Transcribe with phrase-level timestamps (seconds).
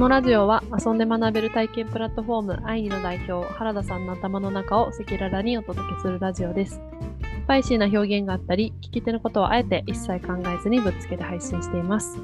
[0.00, 6.80] のラジオは遊んで学べる体験プラットフォーム愛にの代表原田さんの頭の中を赤裸々にお届けするラジオです。
[7.20, 12.18] スパイシーな表現があったり、聞き手のことをあえて一切考えずにぶっつけて配信しています。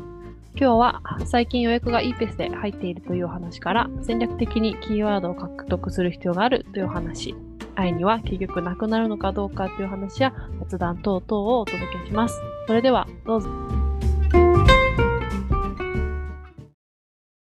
[0.58, 7.34] 今日は最近予約がいいペースで入っているというお話から戦略的にキーワードを獲得する必要があるというお話、
[7.74, 12.40] 愛には結局なくなるのかどうかという話や雑談等々をお届けします。
[12.68, 13.50] それではどうぞ。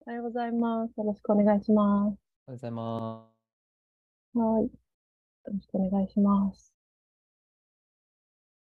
[0.09, 0.97] おはようございます。
[0.97, 2.09] よろしくお願いします。
[2.09, 2.17] おはよ
[2.47, 3.29] うございま
[4.33, 4.63] はい。
[4.63, 4.69] よ
[5.45, 6.73] ろしくお願いします。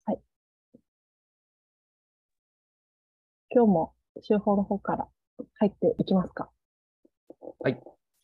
[0.06, 0.18] はい。
[3.48, 5.06] 今日も週報の方から
[5.60, 6.50] 入っていきますか？
[7.60, 7.80] はい。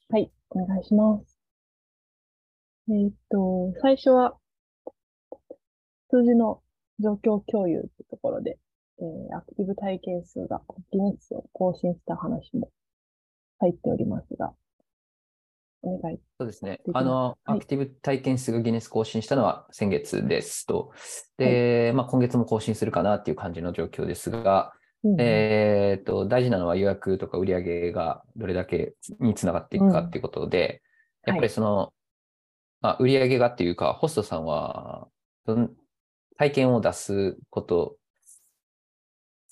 [0.09, 1.39] はい、お願いします。
[2.89, 4.37] えーっと、最初は
[6.11, 6.61] 数字の
[6.99, 8.59] 状況共有というところで、
[8.99, 12.73] えーアクティブ体験数がギネスを更新した話も
[13.59, 14.53] 入っておりますが、
[15.83, 16.17] お願い。
[16.17, 16.23] す。
[16.39, 20.93] そうですねあの、はいアクティブ体験数がギネス更新したのは先月ですと。
[21.39, 24.73] で、まあ今月も更新するかなっていう感じの状況ですが、
[25.05, 30.87] うんうんえっと、大事なのは予約とか売り上げがどれだけにつながっていくかっていうことで、うん
[31.27, 31.93] やっぱりその、
[32.81, 35.09] まあ、売り上げがっていうか、ホストさんは、
[36.39, 37.97] 体験を出すこと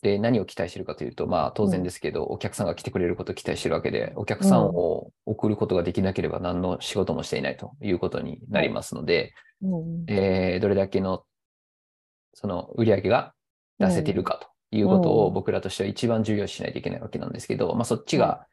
[0.04, 9.32] で何を期待してるかというと、まあ当然ですけど、お客さんが来てくれることを期待してるわけで、お客さんを送ることができなければ何の仕事もしていないということになりますので、
[9.62, 9.72] うん。
[9.72, 11.24] うんえーどれだけの
[12.34, 13.32] その売り上げが
[13.78, 14.38] 出せているか
[14.70, 15.16] ということうん。
[15.26, 18.46] を僕らとしては一番重要視しないといけないわけなんですけど、まあそっちが、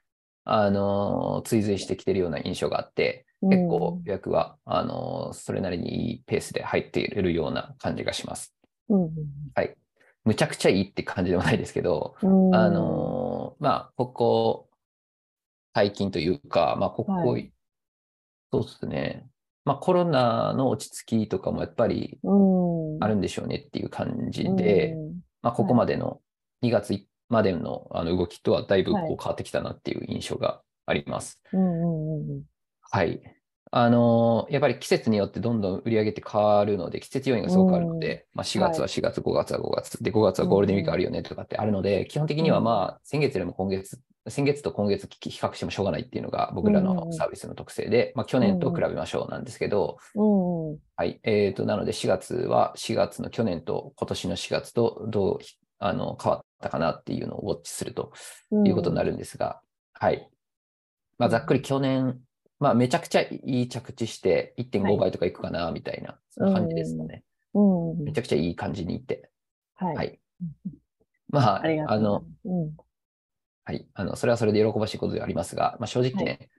[0.46, 8.56] あのー追随してきているような印象があって、結構予約は、あのーそれなりにいいペースで入っているような感じがします。
[8.90, 9.12] うん。
[9.56, 9.76] はい。
[10.24, 12.56] むちゃくちゃいいって感じではないですけど、うん。
[12.56, 14.70] あのーまあ、ここ、
[15.74, 17.52] 最近というか、まあ、ここ、はい。
[18.52, 19.28] そうですね。
[19.64, 23.04] まあ、コロナの落ち着きとかもやっぱりうん。
[23.04, 25.20] あるんでしょうねっていう感じで、うん。
[25.42, 26.20] まあ、ここまでの
[26.62, 29.08] 2月までのあの動きとはだいぶこうはい。
[29.08, 31.42] 変わってきたなっていう印象があります。
[31.54, 31.86] うんう
[32.20, 32.44] んうん。
[32.82, 33.22] はい。
[33.74, 50.78] あのーやっぱり季節によってどんどん売り上げって変わるので、季節要因がすごくあるので、まあ、4月は4月、5月は5月、で、5月はゴールデンウィークあるよねとかってあるので、基本的にはまあ、先月よりも今月、先月と今月比較してもしょうがないっていうのが僕らのサービスの特性で、まあ、去年と比べましょうなんですけど、うんうん。
[50.96, 51.20] はい。
[51.24, 55.40] えーと、なので4月は4月の去年と今年の4月とどう
[55.80, 58.12] あの変わったかなっていうのをウォッチすると
[58.52, 59.62] うんいうことになるんですが、
[59.94, 60.30] はい。
[61.18, 62.20] まあ、ざっくり去年、
[62.62, 67.24] まあ、めちゃくちゃいい着地しては1.5い倍とかいくかな、みたいな、感じですかね。
[67.54, 69.30] うんうんめちゃくちゃいい感じにいって。
[69.76, 70.20] はいはい。
[70.42, 70.72] うん
[71.28, 72.72] まあ、あのうん
[73.64, 73.88] はい。
[73.94, 76.50] あの、それはそれで喜ばしいことではありますが、まあ、正直ね、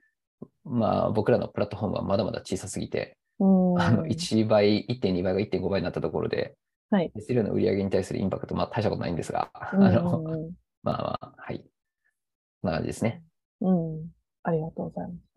[0.65, 6.55] まあ、僕らのプラットフォームはまだまだ小さすぎて、うんあの、1倍、1.2倍が1.5倍になったところで、
[6.89, 10.51] はい手数料の売り上げに対するインパクト、まあ、大したことないんですが、あうんの、うん
[10.83, 11.59] まあまあ、はい。
[11.59, 13.23] こんな感じですね。
[13.61, 14.07] うんうん
[14.45, 15.32] ありがとうございます。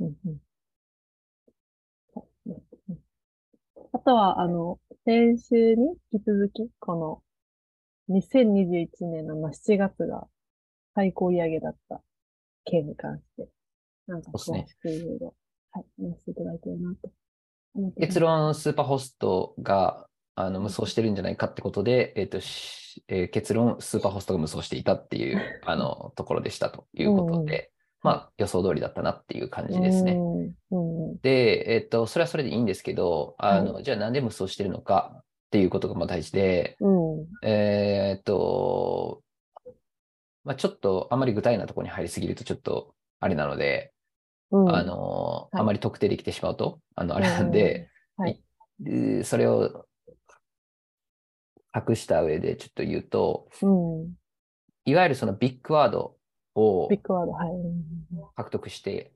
[0.00, 0.40] はいうん。
[3.92, 7.22] あとは、あの、先週に引き続き、こ
[8.08, 10.26] の2021年のまあ7月が
[10.94, 12.00] 最高売上だった
[12.64, 13.48] 件に関して、
[14.06, 15.34] なんか詳しくいろいろ、
[15.72, 17.10] はい、話していただいてるなと。
[17.74, 18.08] 思ってます。
[18.08, 27.70] 結論、スーパーホストがあの無双してるんじゃないかってことで、えっ、と、しえー結論、スーパーホストが無双していたっていうあのところでしたということで、
[28.02, 30.12] まあ、予想通りだったなっていう感じですね。
[30.12, 31.18] うんうん。
[31.20, 36.88] で、えっ、と、それはそれでいいんですけど、あの、じゃあなんで無双してるのかっていうことがまあ大事で、う
[37.22, 37.26] ん。
[37.46, 39.22] えっ、と、
[40.44, 43.92] まあ、ちょっとあまり具体なところに入りすぎるとちょっとあれなので、
[44.50, 44.74] うん。
[44.74, 45.60] あの、はい。
[45.60, 48.42] あまり特定できてしまうと、あの、あれなんで、うんはい
[48.80, 49.84] でそれを
[51.74, 53.66] 隠した上でちょっと言うと、う
[54.06, 54.14] ん。
[54.84, 56.16] いわゆるそのビッグワード
[56.54, 56.88] を
[58.36, 59.12] 獲得して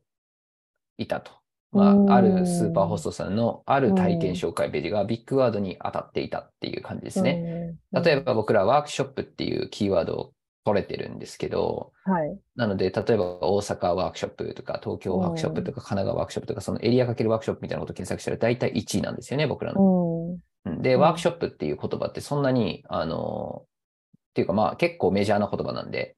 [0.98, 1.32] いたと。
[1.72, 7.76] まうんあ、あるスーパーホストさんのある体験紹介ページがビッグワードに当たっていたっていう感じですね。
[7.92, 10.32] うん例えば僕らワークショップっていうキーワードを
[10.64, 12.38] 取れてるんですけど、はい。
[12.56, 20.38] なので、例えば大阪ワークショップとか、東京ワークショップとか、神奈川ワークショップとか、そのエリアかけるワークショップみたいなことを検索したら大体1位なんですよね、僕らの。
[20.64, 26.16] で、うんワークショップっていう言葉ってそんなに、あの、っていうかまあ結構メジャーな言葉なんで、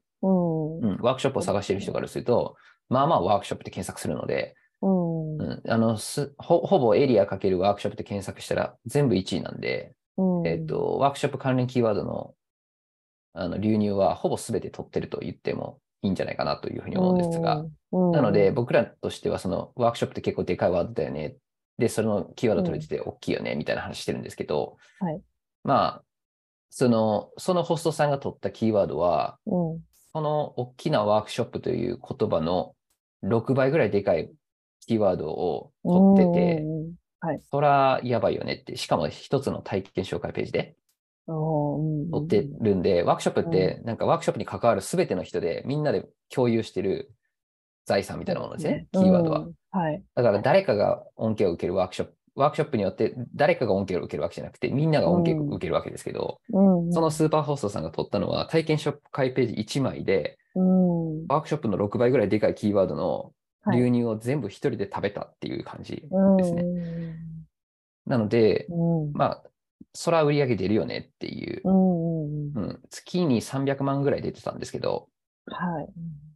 [1.00, 2.56] ワークショップを探している人からすると、
[2.88, 5.38] まあまあワークショップって検索するので、うん。
[5.38, 10.46] うん、あのすほほぼエリアかけるワークショップって検索したら全部1位なんで、うん。
[10.46, 12.34] えっと、ワークショップ関連キーワードの
[13.34, 21.37] あの流入はほぼ全て取ってると言ってもいいんじゃないかなというふうに思うんですが、うん、なので、僕らとしてはそのワークショップって結構でかいワードだよね。
[21.76, 25.20] で、そのキーワード取れてて大きいよね、みたいな話してるんですけど、はい
[25.64, 26.02] まあ、
[26.70, 29.81] その、そのホストさんが取ったキーワードは、うん、
[30.16, 32.74] この大きなワークショップという言葉の
[33.22, 34.30] 6倍ぐらいでかい
[34.86, 36.94] キーワードを取ってて、うん
[37.50, 40.76] そらやばいよねって、しかも一つの体験紹介ページで
[41.26, 41.32] う
[42.06, 47.10] ん、取ってるんで、ワークショップってなんかワークショップに関わるすべての人でみんなで共有してる
[47.84, 49.40] 財産みたいなものですね、キーワードは。
[49.40, 50.02] うんはい。
[50.14, 63.33] だから誰かが恩恵を受けるワークショップ、ワークショップによって誰かが恩恵を受けるわけじゃなくて、みんなが恩恵を受けるわけですけど、うん、そのスーパーホストさんが取ったのは体験紹介ページ1枚で、うん、ワークショップの6倍ぐらいでかいキーワードの
[63.67, 63.79] はい。
[63.79, 66.62] 流入を全部一人で食べたっていう感じうん、ですね。
[68.06, 69.43] なので、うん、まあ、
[69.93, 75.09] そら売り上げ出るよねっていう、うん、うん、うん、月に300万ぐらい出てたんですけど、
[75.47, 75.83] は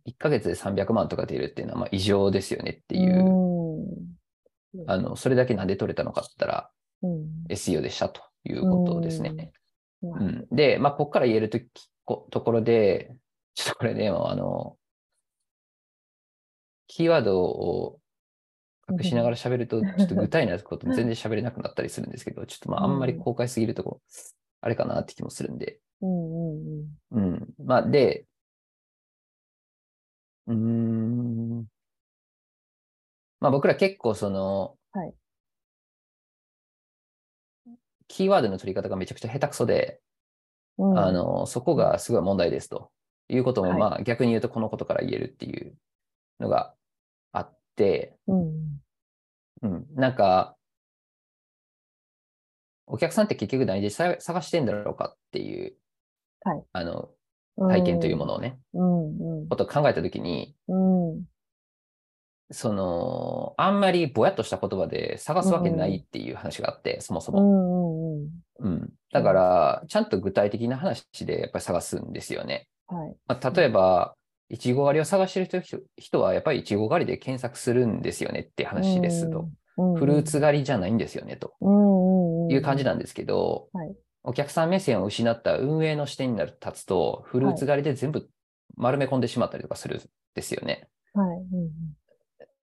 [0.06, 0.11] い。
[0.11, 3.50] 1ヶ月で300万とか出るっていうのはまあ異常ですよねってていう、うん、
[4.90, 6.70] あの、それだけなんで取れたのかって言ったら
[7.02, 9.52] うん、SEO でしたということですね。
[10.02, 11.66] うんうん、で、まあ、ここから言えるとき
[12.04, 13.14] こところで、
[13.54, 14.78] ちょっとこれね、あの、
[16.87, 18.00] キーワードを
[18.90, 24.00] 隠しながら喋ると、ちょっと具体なこと 全然喋れなくなったりするんですけど、ちょっとまああんまり公開すぎるとこ、
[24.60, 25.81] あれかなって気もするんで。
[26.00, 27.54] うん、うん、うん。
[27.58, 28.26] まあ、で、
[30.46, 31.66] うーん。
[33.40, 34.76] まあ僕ら結構その、
[38.10, 40.00] キーワードの取り方がめちゃくちゃ下手くそで、
[40.78, 42.90] うん、あの、そこがすごい問題ですと。
[43.28, 43.78] いうことも、はい。
[43.78, 45.76] まあ逆に言うとこのことから言えるっていう
[46.40, 46.74] のが
[47.30, 48.80] あって、うん、
[49.62, 50.56] うん、なんか、
[52.86, 55.76] お客さんって結局何でさ探してんだろうかっていう、
[56.42, 56.62] はい。
[56.72, 57.10] あの、
[57.56, 61.00] 体験というものをね、うん、うん、ことを考えたときに、うん、
[62.50, 68.14] その、あんまりぼやっとした言葉で探すわけないっていう話があって、そもそうん、も。
[68.61, 68.93] うん、うん。
[69.12, 72.69] だから、ちゃんと具体的な話でやっぱり探すんですよね。
[72.87, 73.17] はい。
[73.26, 74.14] まあ、例えば、
[74.49, 79.49] いちご狩りを探してる人人はやっぱりいちご狩りで検索するんですよねって話ですと。
[79.76, 88.29] うん、フルーツ狩りじゃないんですよねとうん、うん、いう感じなんですけど、はいお客さん目線を失った運営の視点になる立つと、フルーツ狩りで全部
[88.76, 90.00] 丸め込んでしまったりとかするん
[90.35, 90.88] ですよね。
[91.14, 91.38] はい。
[91.38, 91.70] うん、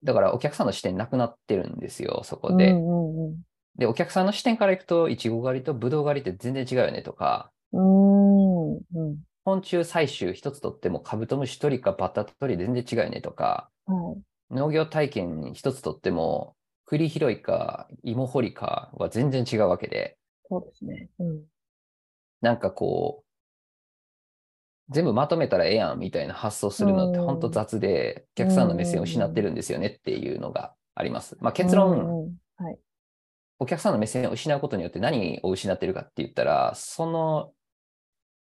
[0.03, 2.71] だからお客さんの視点なくなってるんですよ、そこうん、で。
[2.71, 3.41] うん、
[3.77, 8.81] で、お客さんの視点からいくと、いちご狩りとぶどう狩りって全然違うよねとか、うん、うん、
[9.43, 14.15] 昆虫採集一つとってもカブトムシ取りかバッタ取り全然違うよねとか、は
[14.51, 14.53] い。
[14.53, 16.55] 農業体験一つとっても
[16.85, 20.17] 栗拾いか芋掘りかは全然違うわけで、
[20.49, 21.09] そうですね。
[21.19, 21.43] うん、
[22.41, 23.26] なんかこう、
[24.89, 31.37] 全部まとめたらええやんみたいな発想するのってうん本当雑で、お客さんの目線を失ってるんですよねっていうのがあります。
[31.39, 32.77] まあ結論、はい。
[33.59, 37.51] お客さんの目線を失うことによって何を失ってるかって言ったら、その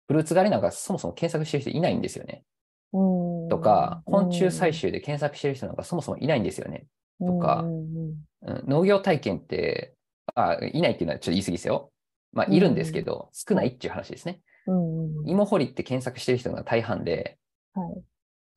[0.08, 2.44] フルーツ狩りなんかそもそも検索してる人いないんですよね。
[2.92, 6.86] うん、とか、昆虫採集で検索してる人なんかそもそもいないんですよね。
[7.20, 9.94] とかうん、農業体験って、
[10.34, 11.90] あ、いないっていうのはちょっと言い過ぎですよ。
[12.32, 14.40] まあ、いるんですけど、少ないっていう話ですね。
[14.66, 17.38] うん、うん、芋掘りって検索してる人が大半で、
[17.74, 18.02] はい。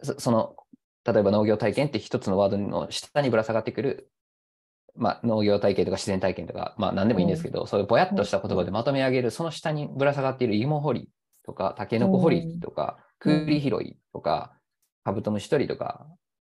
[0.01, 0.55] そその、
[1.05, 4.09] 例えば農業体験って一つのワードの下にぶら下がってくる、
[4.95, 11.09] まあ、農業体験とか自然体験とか、まあ、何でもいいんですけど、そういうぼやっとした言葉でまとめ上げる、その下にぶら下がっている芋掘り
[11.45, 14.53] とか、タケノコ掘りとか、うん栗拾いとか、
[15.03, 16.07] カブトムシ取りとか、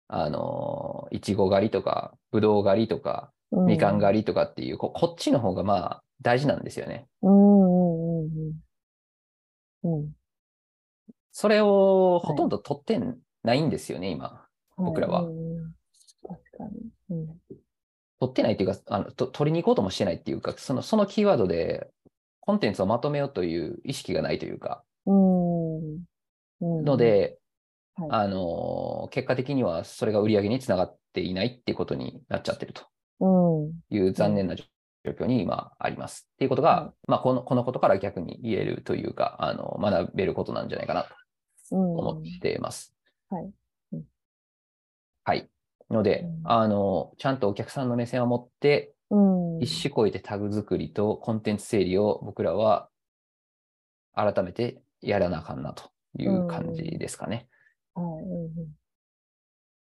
[0.07, 7.07] あの、いちご狩りとか、ぶどう狩りとか、うんみかん狩りとかっていう、ここっちの方がまあ大事なんですよね。
[7.23, 8.53] うん、うん、うん、うん。
[11.31, 12.99] それをほとんど取って
[13.43, 14.45] ないんですよね、今。
[14.77, 15.75] 僕らはうんうん
[16.27, 16.89] 確かに。
[17.09, 17.27] うん。
[18.19, 21.89] 取ってないっていうか、あのと取りに行こうともしてないっていうか、そのそのキーワードで
[22.39, 26.03] コンテンツをまとめようという意識がないというか、うん。
[26.61, 27.39] うんの、で、
[27.95, 32.83] はいあの、結果的にはそれが売り上げにつながっていないっていうことになっちゃってると
[33.19, 33.73] うん。
[33.89, 34.65] いう残念な状
[35.09, 36.29] 況に今あります。
[36.33, 41.09] っていうことはが、まあこの、このことから逆に言えるというか、あの、学べることなんじゃないかなと
[41.71, 41.97] うん。
[41.97, 42.95] 思っています。
[43.29, 43.43] はい
[43.93, 44.03] うん
[45.23, 45.49] はい。
[45.89, 49.61] のでうん、あの、ちゃんとお客さんの目線を持って、うん。
[49.61, 52.89] 一種超えてタグ作りとコンテンツ整理を僕らは
[54.15, 57.47] 改めてやらなあかんなという感じですかね。
[57.93, 58.23] はい。
[58.23, 58.49] うんうん。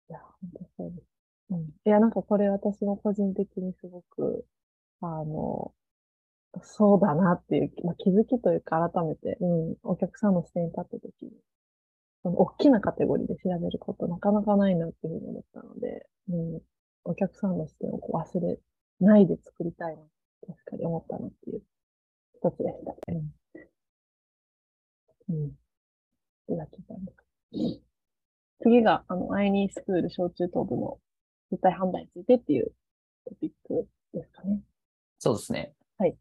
[0.10, 1.04] いや、本当そうです。
[1.52, 1.60] うん。
[1.62, 4.46] いや、なんかこれ私も個人的にすごく、
[5.10, 5.74] あの、
[6.62, 11.32] そうだなっていう、まあ、気づきというか改めて、うん、お客さんの視点に立った時に、
[12.22, 16.62] その大きなカテゴリーで調べることなかなかないなっていうふうに思ったので、うん、
[17.06, 18.60] お客さんの視点をこう忘れ
[19.00, 20.04] ないで作りたいな、
[20.48, 21.62] 確かに思ったなっていう
[22.36, 22.96] 一つでした。
[23.10, 23.34] うん。
[25.30, 25.52] うん。
[26.48, 27.82] うございます。
[28.62, 31.00] 次が、あの、アイニースクール小中等部の
[31.52, 32.72] 絶対判断についてっていう
[33.26, 34.62] トピックですかね。
[35.24, 35.72] そうですね。
[35.98, 36.18] はい。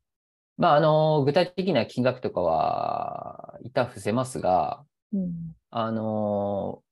[0.56, 5.56] まあ、あの、具体的な金額とかは、一旦伏せますが、うん。
[5.70, 6.84] あの、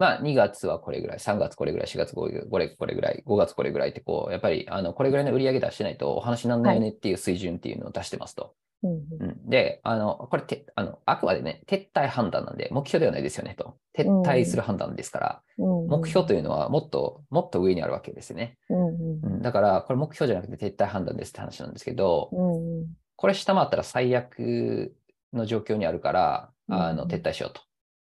[0.00, 8.56] まあ、2月はこれぐらい、3月これぐらい、4月これこれこれぐらい、5月これぐらいって、こう、やっぱり、あの、これぐらいの売り上げ出してないとお話にならないよねっていう水準っていうのを出してますと。
[8.82, 8.92] うん。
[8.92, 13.76] うん、で、あの、これて、あの、あくまでね、撤退判断なんで、目標ではないですよねと。
[13.96, 15.86] 撤退する判断ですから、うん。
[15.88, 18.58] 目標というのはもっと、もっと上にあるわけですよね。
[18.68, 19.34] うん。
[19.34, 22.80] うん、だから、これ目標じゃなくて撤退判断ですって話なんですけど、うん。
[22.80, 22.86] うん。
[23.16, 24.94] これ下回ったら最悪
[25.32, 27.62] の状況にあるから、あの、うん撤退しようと。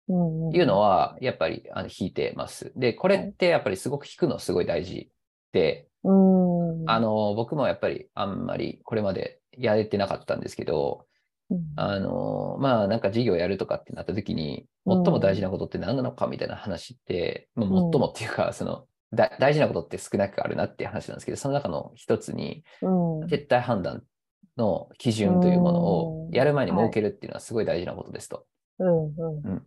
[0.10, 0.56] うん。
[0.56, 2.72] いうのは、やっぱりあの引いてます。
[2.76, 5.10] で、これってやっぱりすごく引くのすごい大事
[5.52, 6.90] で、うん。
[6.90, 11.06] あの、僕もやっぱりあんまりこれまでやれてなかったんですけど、
[11.50, 23.20] うん、あの、まあなんか事業やるとかってなった時に、最も大事なことって何なのかみたいな話って、まあ、最もっていうか、その、だ大事なことって少なくあるなっていう話なんですけど、その中の一つに、うん。
[23.26, 24.04] 撤退判断
[24.58, 28.46] の基準というものをうんやる前に設けるっていうのはすごい大事なことですと。
[28.80, 29.06] うん。
[29.06, 29.64] うん。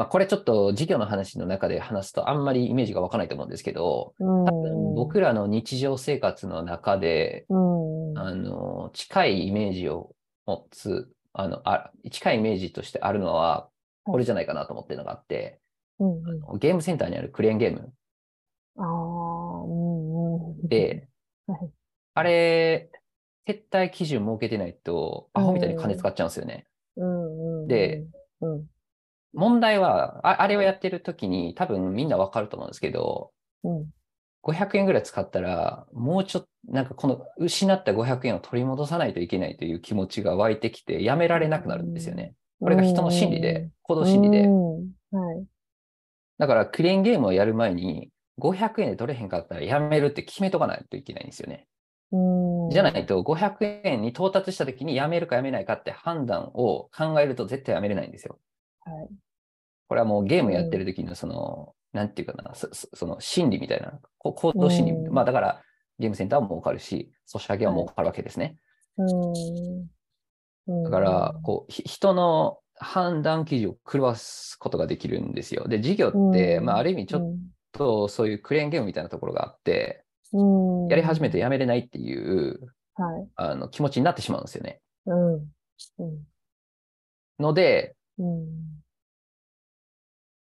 [0.00, 4.44] まあ、これちょっと事業の話の中で話すとあんまりイメージが湧かないと思うんですけど、うん。
[4.46, 8.18] 多分僕らの日常生活の中で、うん。
[8.18, 10.14] あの、近いイメージを
[10.46, 13.68] 持つ、あの、あ近いイメージとしてあるのは、
[14.04, 15.60] これじゃないかなと思ってるのがあって、
[15.98, 16.58] うん。
[16.58, 17.92] ゲームセンターにあるクレーンゲーム
[18.78, 20.46] ああ、うん。
[20.46, 20.66] うん。
[20.66, 21.10] で、
[21.46, 21.70] はい。
[22.14, 22.90] あれ、
[23.46, 26.66] 撤退基準設けてないと、アホみたいに金使っちゃうんですよね。
[26.96, 27.62] うん。
[27.62, 27.68] うん。
[27.68, 28.06] で、
[28.40, 28.66] うん。
[29.32, 33.32] 問題は、ああれをやってる時に多分みんなわかると思うんですけど、
[33.62, 33.92] うん。
[34.42, 42.34] 500円ぐらい使ったら、もうちょっと、なんかこの失った500円を取り戻さないといけないという気持ちが湧いてきて、やめられなくなるんですよね。
[42.60, 44.56] これが人の心理で、行動心理で。
[45.12, 45.18] うん。
[45.18, 45.46] はい。
[46.38, 51.68] だからクレーンゲームをやる前に、500円で取れへんかったらやめるって決めとかないといけないんですよね。
[52.12, 52.16] う
[52.68, 52.70] ん。
[52.70, 58.40] じゃないと、500円に到達した時にやめるかやめないかって判断を考えると絶対やめれないんですよ。
[58.80, 59.08] はい。
[59.88, 65.62] これはもうゲームやってる時のその、なんていうかな、その心理みたいな、こ行動心理、うんまあだから
[65.98, 68.56] ゲームセンターも儲かるし、ソシャゲは儲かるわけですね。
[68.96, 69.88] うん。
[70.68, 70.82] うん。
[70.84, 75.68] だから、こう、ひ人の判断基準を狂わすことができるんですよ。
[75.68, 77.38] で、事業って、うんまあある意味ちょっ
[77.72, 80.88] とそういうクレーンゲームみたいなところがあって、うん。
[80.88, 82.60] やり始めてやめれないっていう
[82.94, 83.28] はい。
[83.36, 84.80] あの気持ちになってしまうんですよね。
[85.06, 85.34] うん。
[85.34, 85.44] うん。
[87.38, 88.82] ので、うん。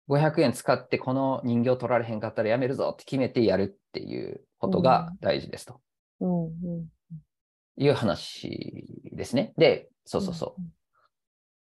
[0.07, 5.81] 500円使ってこの人形取られへんかったらやめるぞって決めてやるっていうことが大事ですと
[6.21, 6.45] うん。
[6.45, 6.87] うん。
[7.77, 9.53] いう話ですね。
[9.57, 10.61] で、そうそうそう。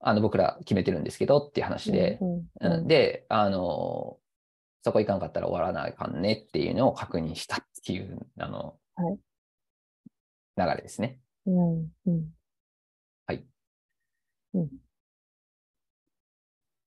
[0.00, 2.18] あの僕ら決めてるんですけどっていう話で、
[2.84, 4.18] で、あの、
[4.82, 9.18] そこ行かんかったら終わらなあかんねっていうのを確認したっていう、あの、はい
[10.56, 11.18] 流れですね。
[11.46, 11.88] うん。
[12.06, 12.30] うん。
[13.26, 13.44] はい。
[14.54, 14.68] うん。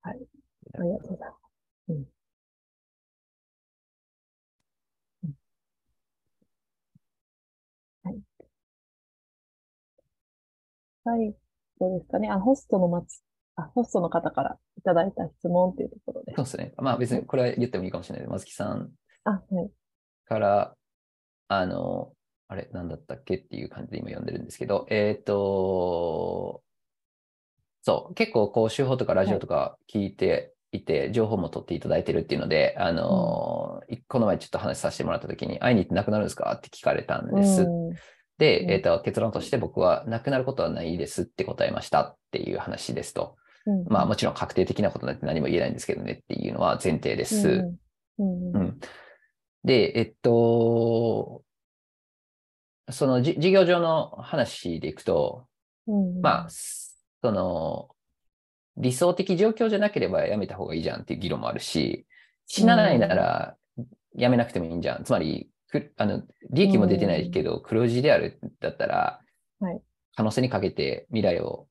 [0.07, 0.19] はい。
[0.79, 1.39] ありがとうございます。
[1.89, 2.05] うん。
[5.23, 5.33] うん
[8.03, 8.21] はい。
[11.03, 11.35] 最
[11.79, 12.29] 後ですかね。
[12.29, 13.21] あ、ホストの松、
[13.57, 16.45] あ、ホストの方からいただいた質問っていうところでそう。
[16.45, 16.73] ですね。
[16.77, 18.31] まあ別にこれは言ってもいいかもしれないです。
[18.31, 18.89] 松木さん
[19.25, 19.71] あ、はい。
[20.25, 20.77] から、
[21.49, 22.13] あの、
[22.47, 26.63] あれ、なんだったっけっていう感じで今読んでるんですけど、えっ、と、
[27.88, 30.82] そう、結構こう、手法とかラジオとか聞いてい。
[30.84, 36.53] て、情報も取っていただいてるっていうので、あの、いこの前ちょっと話させてもらった時に、会いに行ってなくなるんですか？
[36.58, 37.62] って聞かれたんです。
[37.62, 37.96] うん。
[38.38, 38.72] で、うん。
[38.72, 43.38] えっ、と、結論として僕は、なくなることはないですって答えましたっていう話ですと。
[43.65, 47.48] うんまあもちろん確定的なことなんて何も言えないんですけどねっていうのは前提です。
[48.20, 48.58] うんうん。
[48.58, 48.60] う。
[48.60, 48.79] ん
[49.63, 51.44] で、えっと、
[52.89, 55.48] そのじ事業上の話でいくと、
[55.88, 56.22] うん。
[56.22, 56.48] まあ、
[57.21, 57.89] その、
[58.77, 62.05] 理想的状況じゃなければやめた方がいいじゃんっていう議論もあるし、
[62.45, 63.55] 死なないなら
[64.15, 65.03] やめなくてもいいんじゃん。
[65.03, 69.19] つまり、くあの利益も出てないけど、黒字であるだったら
[69.59, 69.81] はい、
[70.15, 71.67] 可能性にかけて未来を、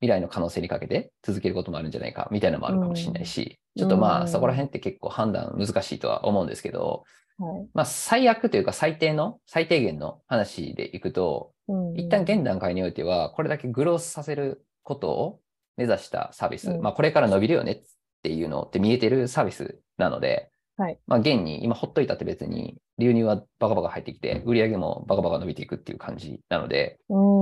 [0.00, 7.04] 未来の可能性にかけて続けることもあるんじゃないかみたいなのもあるかもしれないし、ちょっとまあ、うんそこら辺って結構判断難しいとは思うんですけど、
[7.38, 7.68] はい。
[7.74, 15.40] まあ、最悪というか最低の、最低限の話でいくと、うん一旦現段階においては、これだけグロースさせることを
[15.76, 16.80] 目指したサービス、うん。
[16.80, 17.82] まあ、これから伸びるよねっ
[18.18, 20.98] っていうのって見えてるサービスなので、はい。
[21.06, 26.98] まあ現に今ほっといたって別に流入はバカバカ入ってきて、売り上げもバカバカ伸びていくっていう感じなので、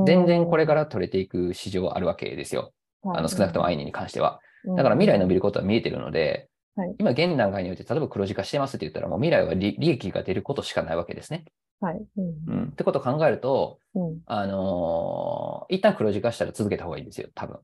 [0.06, 2.72] 全然これから取れていく市場はあるわけですよ。
[3.04, 4.40] あの少なくともアイニに関しては。
[4.76, 6.94] だから未来伸びることは見えてるので、はい。
[6.98, 11.44] 今現段階において、例えば黒字化してますって言ったら、もう未来は利利益が出ることしかないわけですね。
[11.80, 12.06] はい。
[12.16, 12.24] うん。
[12.46, 12.64] うん。
[12.72, 14.18] ってことを考えると、うん。
[14.26, 17.58] あのー一旦黒字化したら続けた方がいいんですよ、多分。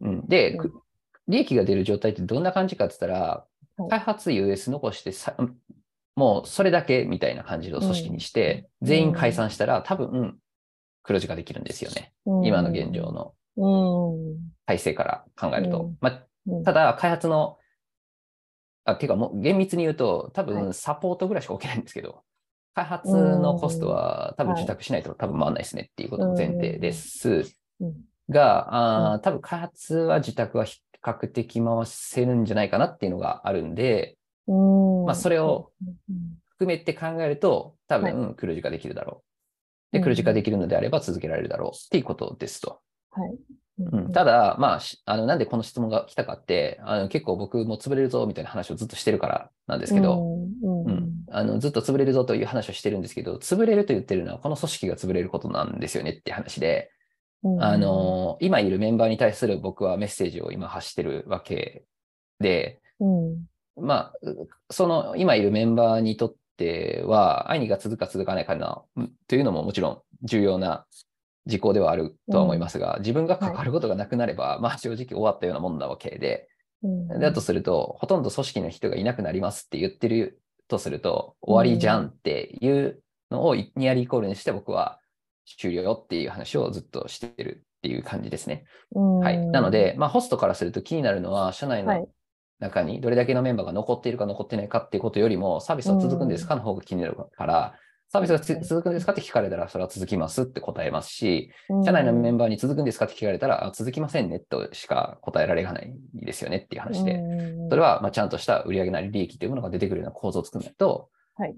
[0.00, 0.28] うん。
[0.28, 0.58] で、
[1.28, 3.90] 利益が出る状態ってどんな感じかって言ったら、はい。
[3.90, 5.34] 開発 US 残してさ、
[6.14, 8.88] もうそれだけみたいな感じの組織にして、うん。
[8.88, 10.38] 全員解散したら、多分
[11.02, 12.12] 黒字化できるんですよね。
[12.26, 12.46] うん。
[12.46, 14.38] 今の現状のうん。
[14.66, 15.82] 体制から考えると。
[15.82, 15.98] うん。
[16.00, 16.64] まあ、うん。
[16.64, 17.58] ただ、開発の、
[18.84, 22.22] あ、ていうかもう厳密に言うと、多は分サポートぐらいしか起きないんですけど、
[22.74, 24.62] 開発のコストは多分はい。
[24.64, 27.56] 受託しないと多分回らないですねっていうことの前提です。
[27.80, 27.94] うん。
[28.28, 35.04] が、あー多分開発は自宅は比較的回せるんじゃないかなっていうのがあるんで、うん。
[35.04, 36.38] まあそれをうん。
[36.56, 38.12] 含めて考えると、多はい。
[38.12, 39.24] 分黒字化できるだろ
[39.92, 39.92] う。
[39.92, 40.04] で、うん。
[40.04, 42.80] 黒字化できるのであれば続けられるだろうっていうことですと。
[43.10, 43.36] はい。
[43.78, 50.22] うん、ただ、まあ、しあの、なんでこの質問が来たかって、あの結構僕も潰れるぞみたいな話をずっとしてるからなんですけど、
[50.62, 56.92] うんうんあのずっと潰れるぞという話をしてるんですけど、潰れると言ってるのはこの組織が潰れることなんですよねって話で、
[57.42, 61.84] うんあの、今いるメンバーに対する僕はメッセージを今発してるわけ
[62.38, 63.46] で、うん。
[63.76, 70.86] まあ、うその今いるメンバーにとっては、愛にが続くか続かないかな、うんというのももちろん重要な
[71.46, 76.48] 事項ではあるとは思いますが、自分が関わることがなくなれば、 まあ正直終わったようなもんなわけで、
[76.82, 77.20] うん。
[77.20, 85.00] だとすると、ほとんど組織の人がいなくなりますって言ってるとすると、終わりじゃんっていうのをニアリーイコールにして僕は
[85.58, 88.64] 終了よっていう話をずっとしてるっていう感じですね。
[88.94, 89.38] はい。
[89.46, 92.00] なので、まあホストからすると気になるのは、社内はい。
[92.00, 92.08] の
[92.60, 96.46] 中にどれだけのメンバーが残っているか残ってないかっていうことよりも、サービスは続くんです。
[96.46, 97.74] かの方が気になるから、
[98.08, 101.50] サービスがつ続くんですかって聞かれたら、それは続きますって答えますし、
[101.84, 107.20] 社内のメンバーに続くんですかって聞かれたら、あ続きませんねとしか答えられないですよねっていう話で、
[107.70, 111.56] それはまあちゃんとした売上なり利益というものが出てくるような構造を作らないと、はい。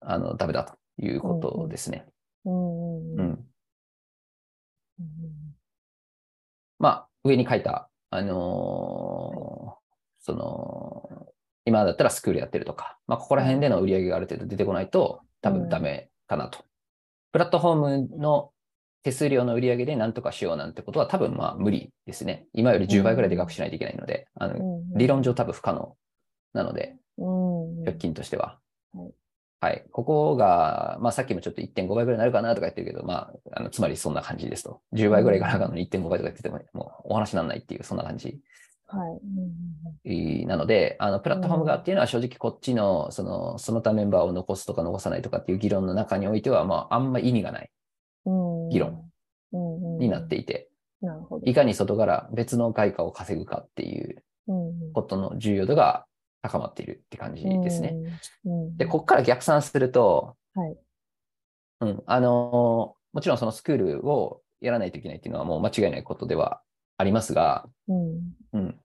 [0.00, 2.06] あのダメだということですね。
[2.44, 3.38] うん
[6.78, 9.86] まあ、上に書いた、あのー
[10.20, 11.28] その、
[11.64, 16.64] 今だったらスクールやってるとか、まあ、ここら辺での売り上げがある程度出てこないと、多分ダメかなと。
[17.32, 18.50] プラットフォームの
[19.02, 22.46] 手数料の売り上げで何とかしようなんてことは多分まあ無理ですね。
[22.52, 25.96] 今より10倍ぐらいでかくしないといけないので、あの理論上多分不可能
[26.52, 28.58] なので、うん直近としては。
[28.92, 29.10] はい
[29.58, 29.84] はい。
[29.90, 34.82] ここが、まあさっきもちょっと1.5倍ぐらいになるかなとか言ってるけど、まあ、あのつまりそんな感じですと。
[34.92, 38.38] 10倍ぐらいがなかのに1.5倍とか言ってても、もうお話にならないっていう、そんな感じ。
[38.88, 39.18] は
[40.04, 40.46] い。
[40.46, 47.70] なので、あの、プラットフォーム側っていうのは正直こっちの、その、その他メンバーを残すとか残さないとかっていう議論の中においては、まあ、あんま意味がない
[48.26, 48.30] う
[48.66, 49.10] ん議論
[49.52, 50.68] うんになっていて、
[51.44, 56.06] いかに外から別の外貨を稼ぐかっていううんことの重要度が
[56.42, 57.96] 高まっているって感じですね。
[58.44, 60.76] うんで、ここから逆算すると、はい。
[61.80, 66.60] うん、あのーもちろんそのスクールをやらないといけないっていうのはもう間違いないことでは
[66.96, 68.20] ありますが、うん。
[68.52, 68.80] うん、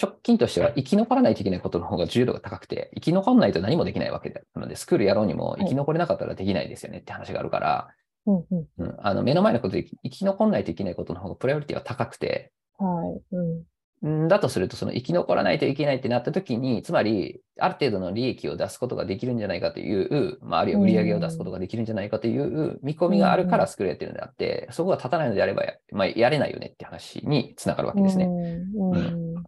[0.00, 5.62] 直近としては生き残らないといけないことの方が重要度が高くて、生き残らないと何もできないわけなので、スクールやろうにもい。
[5.62, 7.88] 生き残れなかったらできないですよねって話があるから、
[8.26, 8.68] うんうん。
[8.78, 12.86] うん、あの目の前のことで生き残らないといけないことの方がプライオリティは高くて、は
[13.32, 13.36] い。
[13.36, 13.62] うんん
[14.02, 28.26] だとすると、その生き残らないといけないってなった時に、つまり、ある程度の利益を出すことができるんじゃないかという、まあ、あるいは売り上げを出すことができるんじゃないかという見込みがあるからスクールやってるのであって、そこが立たないのであればや、まあ、やれないよねって話につながるわけですね。
[28.26, 29.44] うんうん。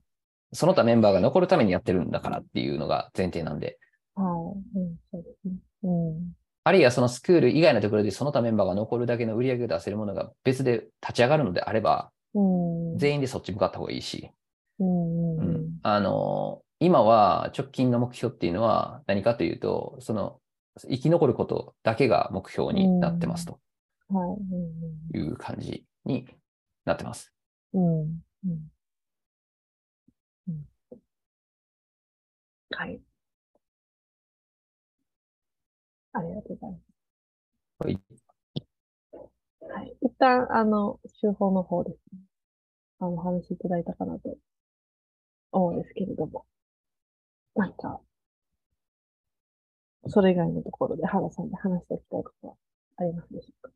[0.52, 3.78] その他メンバーが残るためにやってるんだからっていうのが前提なんで、
[4.14, 5.54] はいうんそうですね。
[5.82, 6.32] うん。
[6.64, 12.15] あるいはそのスクール以外のところでその他メンバーが残るだけの売り上げを出せるものが別で立ち上がるのであれば、うん
[12.96, 14.30] 全員でそっち向かった方がいいし、
[14.78, 20.40] うんううんんあの、今は直近の目標っていうのは何かというと、その
[20.88, 23.60] 生き残ることだけが目標になってますと
[24.08, 24.36] は
[25.14, 26.26] いいう感じに
[26.84, 27.32] なってます。
[27.72, 28.70] うんうん
[32.70, 33.00] はい。
[36.12, 36.80] ありがとうござい
[37.78, 38.00] はい。
[38.10, 38.26] ます。
[39.60, 39.96] はい。
[40.02, 42.20] 一旦、あの、手法の方ですね。
[43.00, 44.36] あの、お話しいただいたかなと
[45.52, 46.44] 思うんですけれども。
[47.56, 48.00] なんか、
[50.08, 52.54] それ以外のところで原さんで話しておきたいことは
[52.98, 53.72] ありますでしょうか？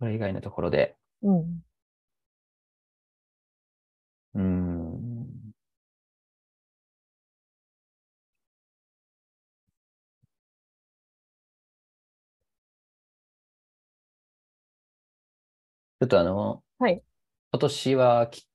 [0.00, 1.62] これ以外のところでうん。
[4.34, 4.77] うーん。
[16.00, 17.02] ちょっとあの、はい。
[17.52, 18.46] 今年はき、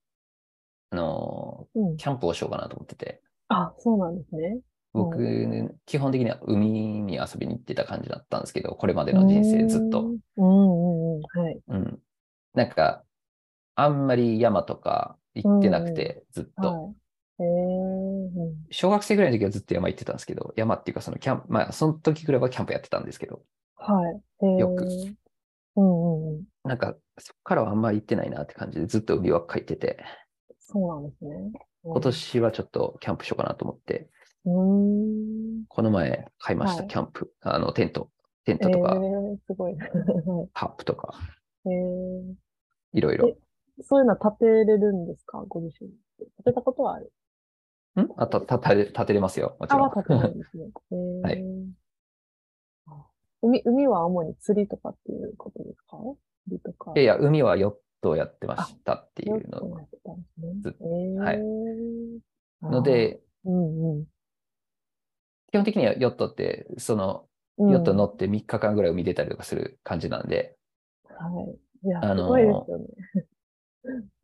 [0.90, 1.96] あの、うん。
[1.96, 4.60] キャンプをしようかなと思ってて、あ、そうなんですね。
[4.92, 5.18] 僕、
[5.86, 10.02] 基本的には海に遊びに行ってた感じだったんですけど、これまでの人生ずっと。
[10.02, 11.22] うんうんうん。
[11.40, 11.60] はい。
[11.68, 11.98] うん。
[12.54, 13.04] なんか、
[13.74, 16.84] あんまり山とか行ってなくて、ずっと。
[16.84, 16.94] はい。
[17.40, 18.66] えー、うん。
[18.70, 23.42] 小学生ぐらいの時はずっと山行ってたんですけど、山っていうかそのキャンプ、まあその時ぐらいはキャンプやってたんですけど、
[23.76, 24.20] はい。
[24.42, 24.86] えー、よく。
[25.76, 26.44] うんうんうん。
[26.62, 30.04] なんかそこからはあんまり行ってないなって感じでずっと海ばっかり行ってて、
[30.58, 31.34] そうなんですね。
[31.36, 31.52] うん
[31.86, 34.08] 今年はちょっとキャンプしようかなと思って。
[34.42, 38.10] この前買いました、はいキャンプ、あのテント、
[38.46, 39.74] テンえトとか、ー、すごい。
[39.74, 41.14] はハップとか、
[41.66, 41.70] い。
[41.70, 42.34] えー、
[42.92, 43.36] いろいろ。
[43.82, 45.44] そういうのは立てれるんですか？
[45.46, 46.24] ご自身で。
[46.24, 47.12] 立てたことはある
[47.96, 48.08] ん？
[48.16, 49.56] あ、た、た、たれ、立てれますよ。
[49.60, 49.90] もちあ、ろん。
[49.90, 50.64] は立てるんですね。
[50.90, 51.44] えーはい
[52.86, 53.06] あ
[53.42, 55.98] 海、海は主に釣りとかっていうことですか？
[55.98, 56.16] 釣
[56.48, 56.92] りとか。
[56.94, 60.54] いやいや、海はヨットをやってましたっていようのくやってたんですね。
[60.60, 61.38] ずえー、はい
[62.62, 64.04] の、で、うんうん。
[65.50, 67.26] 基本的にはヨットって、その、
[67.56, 70.56] うんヨット乗って3日間ぐらい海出たりとかする感じなんで、
[71.04, 71.42] は
[71.84, 71.86] い。
[71.86, 72.86] いや、あのーすごいですよね。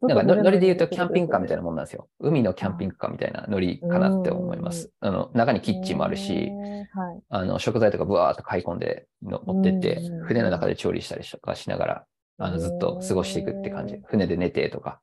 [0.02, 2.08] なんかのノリで言うとキャンピングカーみたいななもんなんですよ。
[2.18, 4.90] 海のキャンピングカーみたいなノリかなって思います。
[5.00, 6.50] あの、中にキッチンもあるし、
[6.92, 7.22] はい。
[7.28, 12.04] あの、食材とかブワーっと買い込んでの持ってってうん、船の中で調理したりとかしながら、
[12.38, 14.00] あの、ずっと過ごしていくって感じ。
[14.06, 15.00] 船で寝てとか。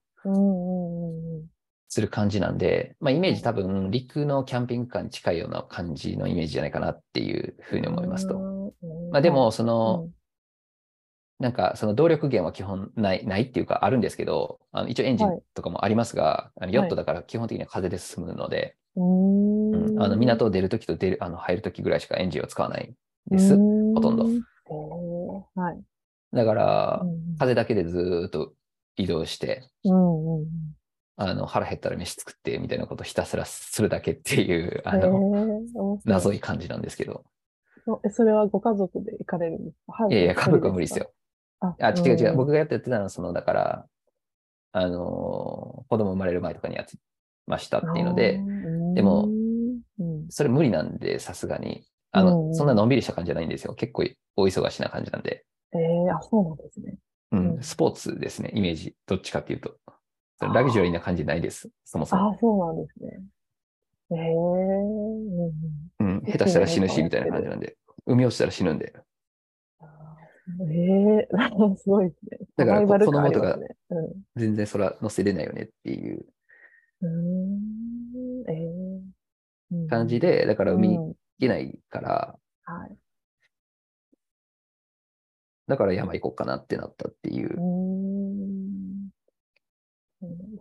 [1.90, 8.36] する感じなんで、まあイメージ多分陸のキャンピングカーに近いような感じのイメージじゃないかなっていうふうに思いますと。
[8.36, 9.10] うん。
[9.12, 10.10] まあでも、はい、その、
[11.40, 22.92] なんかその動力源は基本ない、ないっていうかあるんですけど、あの一応エンジンとかもありますが、あのヨットだから基本的には風で進むので、うん、うんあの港を出るときと出る、あの入るときぐらいしかエンジンを使わない
[23.30, 23.56] です。
[23.56, 24.26] ほほとんど
[25.56, 25.80] はい。
[26.34, 28.54] だから、うん風だけでずーっと
[28.96, 30.48] 移動して、うんうん。
[31.18, 35.62] あの腹減ったら飯作ってみたいなことをひたすらするだけっていう、あの、
[36.04, 37.24] 謎い感じなんですけど。
[38.12, 40.08] それはご家族で行かれるんですか？
[40.10, 41.00] いやいや、家族は無理です。
[41.00, 41.12] よ。
[41.60, 42.34] あ、あ、違う違う。
[42.34, 43.88] ん僕がやってたのは、その、だから、
[44.74, 46.98] あのー子供生まれる前とかにやって
[47.48, 48.40] ましたっていうので、、
[48.94, 49.30] でも
[50.00, 51.86] うん、それ無理なんで、さすがに。
[52.12, 53.74] あの、うんそんなのんびりした感じじゃないんですよ。
[53.74, 54.04] 結構
[54.36, 55.46] 大忙しな感じなんで。
[55.74, 56.98] えー、あ、そうなんですね。
[57.32, 58.96] うん、うんスポーツですね、イメージ。
[59.06, 59.76] どっちかっていうと。
[60.40, 61.70] ラグジュアリーな感じないです。
[61.84, 62.32] そもそも。
[62.32, 63.20] あ、そうなんですね。
[64.12, 64.18] えー、
[66.00, 67.76] うんうん、下手したら死ぬし、みたいな感じなんで。
[68.06, 68.94] 海落ちたら死ぬんで。
[70.60, 72.40] うん、えー、 すごいですね。
[72.56, 73.60] だからサバイバル子供とか
[74.36, 76.26] 全然それは乗せれないよねっていう。
[79.90, 82.98] 感じで、だから海行うんけないから、はい。
[85.68, 87.58] だから山行こうかなってなったっていう。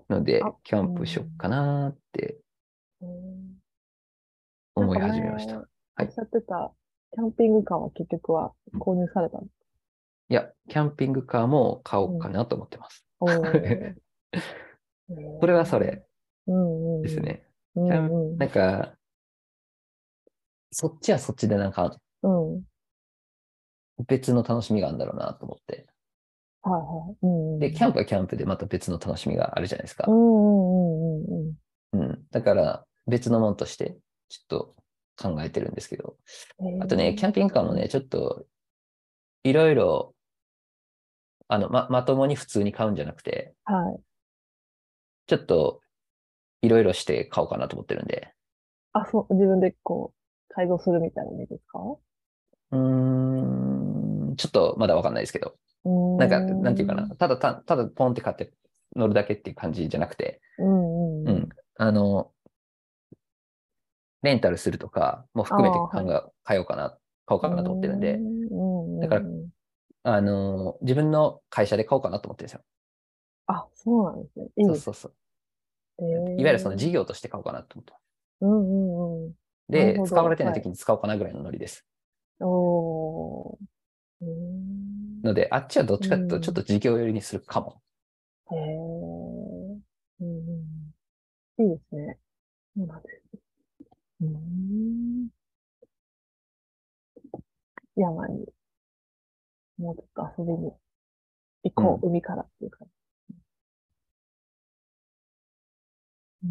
[0.09, 2.39] のであ、キャンプしよっかなって
[3.01, 3.57] うん。
[4.75, 5.57] 思い始めました。
[5.57, 5.67] はい。
[5.97, 6.73] 前おっしゃってた、
[7.15, 9.66] キャンピングカーは結局は購入されたんです
[10.29, 13.07] いや、キャンピングカーも買おうかなと思ってます。
[13.21, 13.27] か
[15.41, 16.05] それはそれ
[16.47, 17.03] うんうん。
[17.03, 17.47] ですね。
[17.75, 18.39] うんキャンうん。
[18.39, 18.97] なんか、
[20.71, 22.63] そっちはそっちでなんかうん。
[24.07, 25.87] 別の楽しみがあるんだろうなと思って。
[26.63, 27.17] はいはい。
[27.23, 27.59] うんうん。
[27.61, 30.11] で、キャンプはキャンプでまた別の楽しみがあるじゃないですかう。
[30.11, 31.55] んうんうん
[31.93, 32.27] うんうん。
[32.31, 33.97] だから別のものとして
[34.29, 34.75] ちょっと
[35.17, 36.17] 考えてるんですけど。
[36.59, 36.83] うん。
[36.83, 38.45] あとね、キャンピングカーもね、ちょっと
[39.45, 40.15] いろいろ、
[41.49, 44.01] あの、ま、まともに普通に買うんじゃなくて、はい。
[45.29, 45.81] ちょっと
[46.63, 48.33] いろいろして買おうかなと思ってるんで。
[48.93, 50.13] あ、そう、自分でこ
[50.51, 51.79] う、改造するみたいな意味ですか？
[52.73, 55.57] うーん、ちょっとまだわかんないですけど。
[56.19, 57.09] ななんか、なんていうかな。。
[57.17, 58.53] ただた、ただポンって買って
[58.97, 61.27] 乗るだけっていう感じじゃなくて、うんうん。
[61.27, 61.49] うん。
[61.79, 62.33] あの、
[64.23, 69.01] レンタルするとかも含めて考え、買おうかな、買おうかなと思ってるんで、うん。
[69.01, 69.46] だからうん
[70.09, 72.61] あの、自分の会社で買おうかなと思ってるんですよ。
[73.49, 74.47] あ、そうなんですね。
[74.57, 75.09] いいそうそうそ
[75.99, 76.03] う。
[76.03, 76.37] ね。
[76.41, 78.03] いわゆるその事業として買おうかなと思ってます。
[78.43, 79.33] うんうんうん。
[79.69, 81.85] で使われてない時に使おうかなぐらいのノリです。
[82.41, 83.57] おー。
[84.23, 87.83] うーんので、あっちはどっちかというと、うんちょっと事業寄りにするかも。
[88.53, 88.59] へえ。
[90.21, 90.27] うん
[91.59, 91.65] うん。
[91.65, 92.19] いいですね。
[92.77, 93.39] そうなんです。
[94.23, 95.29] うーん。
[97.97, 98.47] 山に、
[99.79, 100.73] もうちょっと遊びに
[101.65, 102.85] 行こう、海からっていうか。
[106.45, 106.51] うん。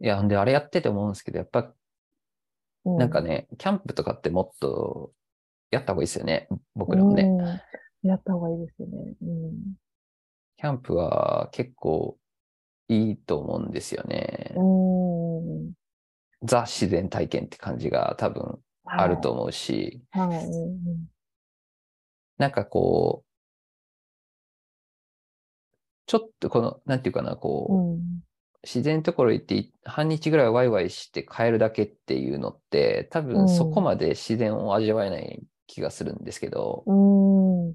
[0.00, 5.12] いや、んで、あれやってて思うんですけど、やっぱ、うんなんかね、キャンプとかってもっと
[5.70, 6.48] やった方がいいですよね。
[6.74, 7.22] 僕らもね。
[7.22, 8.08] うん。
[8.08, 9.14] やった方がいいですよね。
[9.22, 9.74] うん。
[10.58, 12.18] キャンプは結構
[12.88, 14.52] いいと思うんですよね。
[14.56, 15.72] うん。
[16.42, 20.28] ザ自然体験って感じが多分あると思うし、はい。
[20.28, 20.46] はい。
[22.38, 23.30] うんなんかこう、
[26.06, 28.20] ちょっとこの、なんていうかな、こう、うん。
[28.62, 36.92] 自然のところ行って半日ぐらいワイワイして帰るだけっていうのって、多うん分そこまで自然を味わえない気がするんですけど、う
[37.72, 37.74] ん。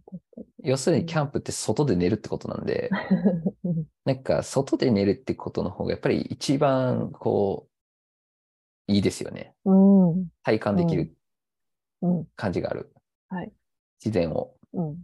[0.64, 2.90] 要するにキャンプって外で寝るってことなんで、
[3.64, 3.86] に。
[4.06, 7.68] なんか外で寝るってことの方がやっぱり一番こ
[8.88, 9.54] う、いいですよね。
[9.66, 10.28] うん。
[10.44, 11.14] 体感できる
[12.02, 12.28] うん。
[12.36, 12.92] 感じがある。
[13.30, 13.52] はい。
[14.04, 14.56] 自然を。
[14.74, 14.98] うん。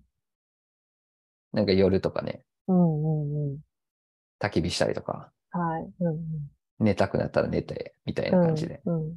[1.53, 3.03] なんか夜とかね、うん。
[3.03, 3.51] うん。
[3.51, 3.60] うん。
[4.39, 6.03] 焚き火したりとか、はい。
[6.03, 6.19] うん。
[6.79, 8.81] 寝たくなったら寝て、みたいな感じで。
[8.86, 9.15] うん。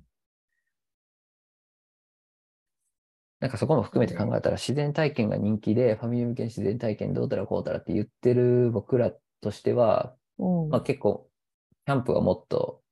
[3.41, 10.69] なんかそこも含めて考えたら自然体験が人気で、ファミリー向けに自然体験どうたらこうたらって言ってる僕らとしては、うん。
[10.71, 11.29] まあ結構、
[11.87, 12.83] キャンプはもっと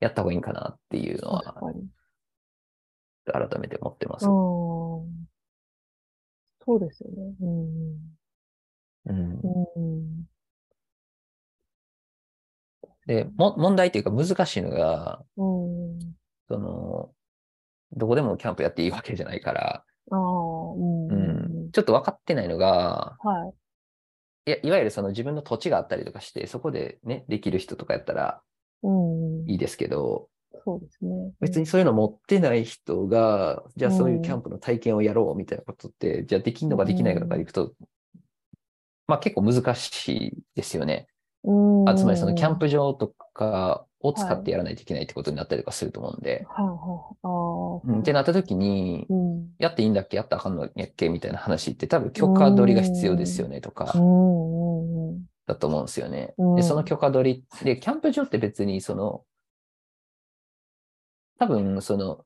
[0.00, 1.54] やった方がいいんかなっていうのは。
[3.26, 4.26] 改めて思ってます。
[6.74, 6.80] うん。
[6.80, 7.34] そうですよね。
[7.40, 8.16] うん。
[9.04, 9.40] うん
[9.76, 10.24] うん。
[13.06, 16.14] で、も、問題っていうか難しいのが、うん。
[16.48, 17.14] その、
[17.92, 21.08] どこでもキャンプやっていいわけじゃないから、ああ、うん。
[21.10, 23.46] ううんん、ちょっと分かってないのが、は
[24.46, 24.50] い。
[24.50, 28.42] いや、いわゆるその自分の土地があったりとかして、そこでね、できる人とかやったら
[28.82, 29.50] うん。
[29.50, 30.28] いいですけど、
[30.70, 31.32] そうですね。
[31.40, 37.72] 別にそういうの持ってない人が、じゃあそういうキャンプの体験をやろうみたいなことって、じゃあできんのかできないのかでいくと、
[39.06, 41.08] まあ結構難しいですよね。
[41.44, 41.52] う
[41.84, 41.88] ん。
[41.88, 46.62] あつまりそのキャンプ場とかを使ってやらないといけないってことになったりとかすると思うんで、は
[47.84, 47.88] い。
[47.88, 49.48] うんってなった時に、うん。
[49.58, 50.16] やっていいんだっけ？
[50.16, 51.08] やったらあかんのやっけ？
[51.08, 53.86] みたいな話って多分許可取りが必要ですよねとか。
[55.46, 56.34] だと思うんですよね。
[56.38, 59.24] うんで、その許可取り、で、キャンプ場って別にその、
[61.40, 62.24] 多分その、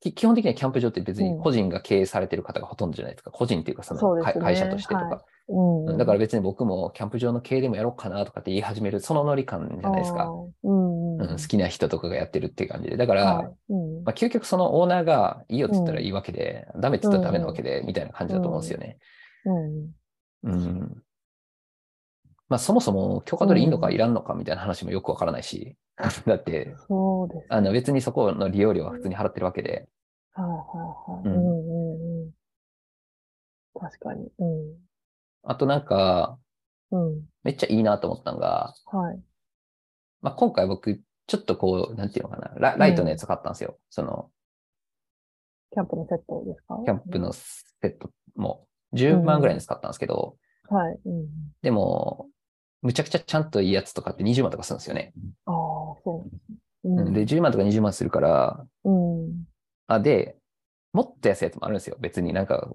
[0.00, 3.30] き基本的にはキャンプ場って別に個人が経営されてる方がほとんどじゃないですか。
[3.30, 5.06] 個人っていうかそのね会会社としてとか。
[5.06, 5.96] はいうん。
[5.96, 10.30] だから別に僕もキャンプ場の経営でもやろうかなとかって言い始める、そのノリ感じゃないですか。
[10.62, 11.16] うん。
[11.16, 12.98] うん、好きな人とかがやってるって感じで。
[12.98, 13.46] だから、はい。
[13.70, 14.04] うん。
[14.04, 18.98] まあ、究極そのオーナーがいいよって言ったらいいわけで、ダメって言ったらダメなわけで、みたいな感じだと思うんですよね。
[20.44, 21.02] うん。
[22.48, 22.54] うん。
[22.54, 25.76] まあそもそも許可取りいいのかいらんのかみたいな話もよくわからないし、
[26.26, 27.46] だって、そうです。
[27.50, 29.88] あの別にそこの利用料は普通に払ってるわけで、
[30.32, 30.56] はいはい
[31.10, 31.28] はい。
[31.28, 32.32] ううんんうんうん。
[33.74, 34.28] 確かに。
[34.38, 34.76] うん。
[35.44, 36.38] あとなんか、
[36.90, 37.22] うん。
[37.42, 39.20] めっちゃいいなと思ったのが、はい。
[40.20, 43.78] まあ今回僕、ちょっとこう、なんていうのかな、ラライトのやつ買ったんですよ。
[43.90, 44.30] その、
[45.72, 46.78] キャンプのセットですか？
[46.84, 50.36] キャンプのセットも、10万ぐらいに使ったんですけど、
[50.68, 50.98] はい。
[51.04, 51.26] うん。
[51.62, 52.26] でも、
[52.82, 55.12] むちゃくちゃちゃんといいやつとかって20万とかするんですよね。
[55.46, 55.54] ああ、
[56.04, 56.26] そ
[56.84, 56.88] う。
[56.88, 59.44] うんで、10万とか20万するから、うん。
[59.88, 60.36] あ、で、
[60.92, 61.96] もっと安いやつもあるんですよ。
[62.00, 62.68] 別になんか、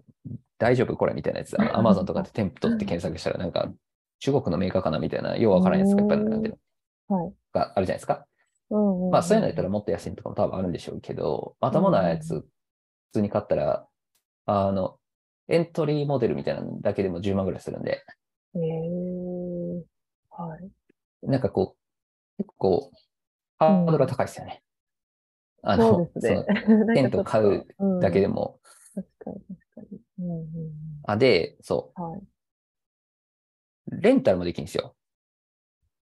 [0.58, 1.56] 大丈夫これみたいなやつ。
[1.60, 3.72] アマゾンとかで店舗取って検索したら、なんか、
[4.20, 6.60] 中国のメーカーかなみたいな、ようわからないやつがいっぱいなんていう
[7.10, 7.34] のはい。
[7.54, 8.26] があるじゃないですか。
[8.70, 9.12] うんうん。
[9.12, 12.46] まあ、そういうのやったらもっと安いのとかも多分あるんでしょうけど、まともなやつ、普
[13.13, 13.88] 通に買ったら、
[14.46, 14.98] あの、
[15.48, 18.04] エントリーモデルみたいなのだけでも10万ぐらいするんで、
[18.56, 18.62] ええ
[20.38, 20.69] はい。
[21.28, 21.76] なんかこ
[22.39, 22.91] う、結構、
[23.60, 24.63] ハードルが高いですよね。
[25.62, 26.46] あの、そうですね。
[26.93, 28.28] テント買ううだけで。
[28.28, 28.60] も。
[28.93, 30.00] 確かに確かに。
[30.19, 30.74] うんうん
[31.06, 32.04] あ、で、そうん。
[32.04, 32.19] はい。
[32.19, 34.96] う、レンタルもできるんですよ。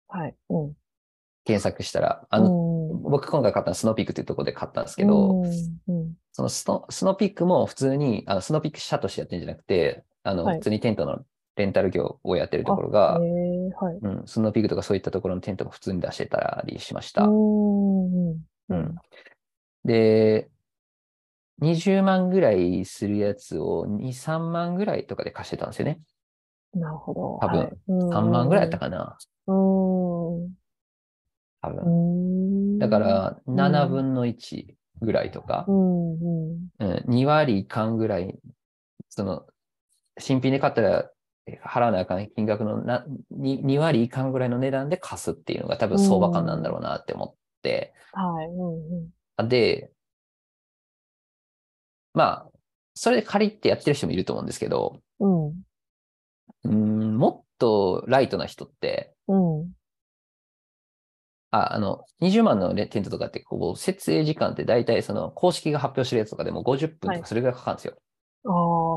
[0.08, 0.36] はい。
[0.50, 0.74] うん。
[1.46, 2.28] 検索したら。
[2.30, 11.26] あの、の僕今回買ったのはスノーピークっていうところで買ったんですけど、うんうんそのスノスノーピークも普通に、あのスノーピーク社としてやってるんじゃなくて、あの、はい普通にテントの
[11.60, 13.98] レンタル業をやってるところがえ、えはい。
[14.02, 17.26] うん、スノーピークとかそういったところのテントも普通に出してたりしました。
[17.26, 17.30] う
[18.76, 18.96] ん。
[19.84, 20.50] で、
[21.62, 26.00] 20万ぐらいするやつを2、3万ぐらいとかで貸してたんですよね。
[26.74, 27.40] なるほど。
[27.42, 29.18] 多分はい、3 3万ぐらいやったかな。
[29.48, 29.56] うん。
[29.56, 30.50] 多
[31.64, 32.76] う分。
[32.78, 32.80] ん。
[32.80, 36.16] だから、うん7分の1ぐらいとかう、んう
[36.56, 36.70] ん。
[36.80, 38.40] うん、2割いかんぐらい、
[39.10, 39.46] その、
[40.18, 41.06] 新品で買ったらえ
[41.64, 48.48] 払わなあかん金額のな 2, 2割いかんぐらいの値段で貸すっていうのが多分相場感なんだろうなって思って、はい。
[48.48, 49.10] うんうん。
[49.38, 49.92] あで、
[52.14, 52.52] まあ、
[52.94, 55.64] それで借りってやってる人もいると思うんですけど、うん。
[56.64, 59.72] うん、もっとライトな人って、うん。
[61.52, 67.98] あ、あの、20万のねテントとかって、こう、設営時間って大体その公式が発表してるやつとかでも50分とかそれぐらいかかるんですよ。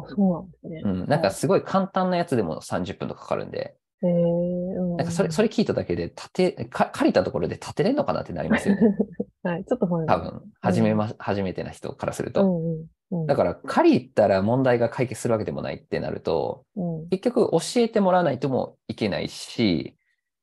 [0.09, 0.83] そうなんですね。
[0.85, 1.07] うん。
[1.07, 4.97] なんかすごい簡単なやつでも30分とかかかるんで、へえ、うん。
[4.97, 8.81] なんかそれ、それ聞いただけで、立て、か借りたところで立てれんのかなってなりますよね。
[9.45, 12.45] はい、ちょっと多分、初めま、初めてな人からすると。
[12.45, 13.27] うんうんうん。
[13.27, 19.97] だから、借りたら問題が解決するわけでもないってなると、うん結局教えてもらわないともいけないし、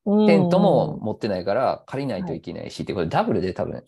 [0.06, 3.82] うん、テントも持ってないから借りないといけないしって、これダブルで多分、っ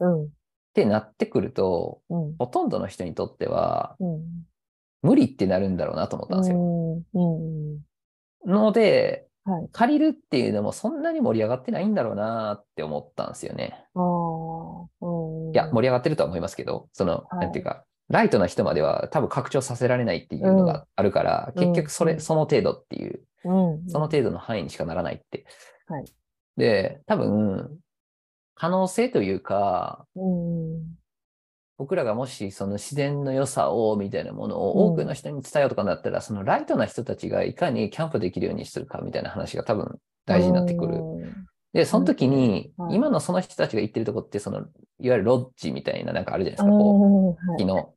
[0.00, 0.28] うん、
[0.74, 4.20] てなってくると、うん、ほとんどの人にとっては、うん。
[5.02, 6.58] 無理ってなるんだろうなと思ったんですよ。
[6.58, 7.80] うん、うん。
[8.46, 9.68] ので、はい。
[9.70, 13.84] 借りるっていうのもそんなに盛り上がってないんだろうなって思ったんですよね。
[15.52, 25.46] いや、盛り上がってるとは思いますけど、その、はいなんていうか、ライトな人までは多分拡張させられないっていうのがあるから、うん結局それ、うんその程度っていう、うん、その程度の範囲にしかならないって。
[25.86, 26.04] はい
[26.56, 27.78] で、多分、
[28.54, 30.98] 可能性というか、うん、
[31.78, 40.94] 僕らがもしその自然の良さをみたいなものうんを多くの人に伝えようとかなったら、そのライトな人たちがいかにキャンプできるようにするかみたいな話が多分大事になってくる。
[40.94, 44.60] うんで、その時に今のその人たちが行ってるとこって、その、
[44.98, 47.92] いわゆるロッジみたいななんかあるじゃないですか、うんこう、はい木の、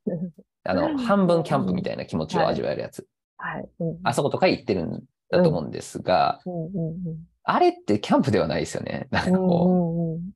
[0.64, 3.06] あの、半分キャンプみたいな気持ちを味わえるやつ。
[3.38, 3.68] はい。
[3.78, 9.08] うんあそことか行ってるんだと思うんですが、うんうんあれってキャンプではないですよね。
[9.10, 9.36] なんかうん。
[9.48, 10.30] こう、うんうん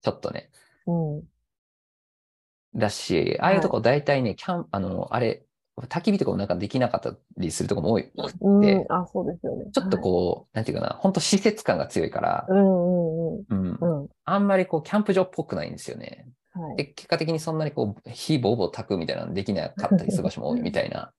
[0.00, 0.50] ちょっとね。
[2.74, 5.44] だし、ああいうとこ大体ね、キャン、あの、あれ、
[5.80, 8.10] 焚き火とかもなんかできなかったりするとこも多い。
[8.40, 9.70] うんであ、そうですよね。
[9.72, 12.52] ちょっとこう、なんていうかな、本当施設感が強いから、はい。
[12.52, 14.02] うんうんうんう、ん。
[14.02, 14.08] うん。
[14.24, 16.28] あんまりこう、キャンプ場っぽくないんですよね。
[16.52, 16.76] はい。
[16.76, 21.12] で、結果的にそんなにこう、火ボーボー焚くみたいなのできなかったりする場所も多いみたいな。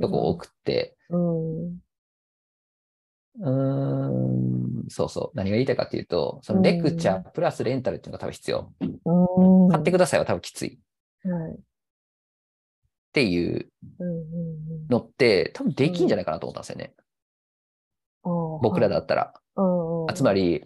[0.00, 1.78] とこ多くって、うん。
[3.40, 5.36] うーん、そうそう。
[5.36, 8.72] 何が言いたいかっていうと、そのレクチャープラスレンタルっていうのが多分必要。
[8.80, 9.68] うん。
[9.70, 11.58] 買ってくださいは多分きついっはい。
[13.12, 13.70] ていう
[14.90, 16.94] のって多分できんじゃないかなと思ったんですよね。
[18.24, 18.60] うん。
[18.60, 19.34] 僕らだったら。
[19.56, 20.14] うんうん。
[20.14, 20.64] つまり、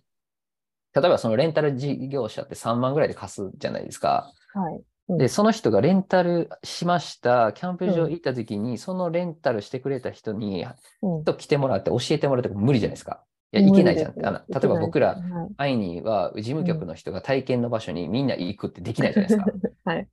[0.95, 4.33] 例えばそのレンタル事業者って3万ぐらいで貸すじゃないですか。
[4.55, 4.83] はい。
[5.09, 5.19] うん。
[5.19, 10.67] で、その人がレンタルしました、キャンプ場行った時に、そのレンタルしてくれた人に、
[11.03, 11.25] うん。
[11.25, 13.25] と来てもらって教えてもらうとか無理じゃないですか。
[13.53, 14.27] いや、いけないじゃん。
[14.27, 15.55] あの例えば僕ら、はい。
[15.57, 19.53] 会いには事務局の人が体験の場所にみんな行くってできないじゃないですか。
[19.85, 20.09] はい。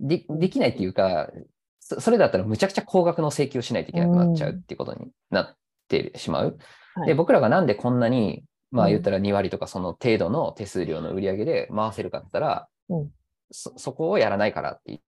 [0.00, 1.30] でできないっていうか、
[1.78, 5.56] そそれだったらむちゃくちゃ高額の請求をしないといけなくなっちゃうっていうことになっ
[5.88, 6.58] てしまう。
[6.94, 7.08] はい。
[7.08, 8.92] で、僕らがなんでこんなに、まあうん。
[8.92, 13.10] 言ったら2割とかその程度の手数料の売り上げで回せるかって言ったら、うん
[13.50, 15.00] そ、そこをやらないからって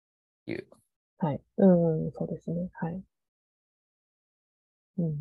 [0.47, 0.67] いう。
[1.19, 1.41] はい。
[1.59, 2.69] うんうん、そうですね。
[2.75, 3.03] はい。
[4.99, 5.15] うんうん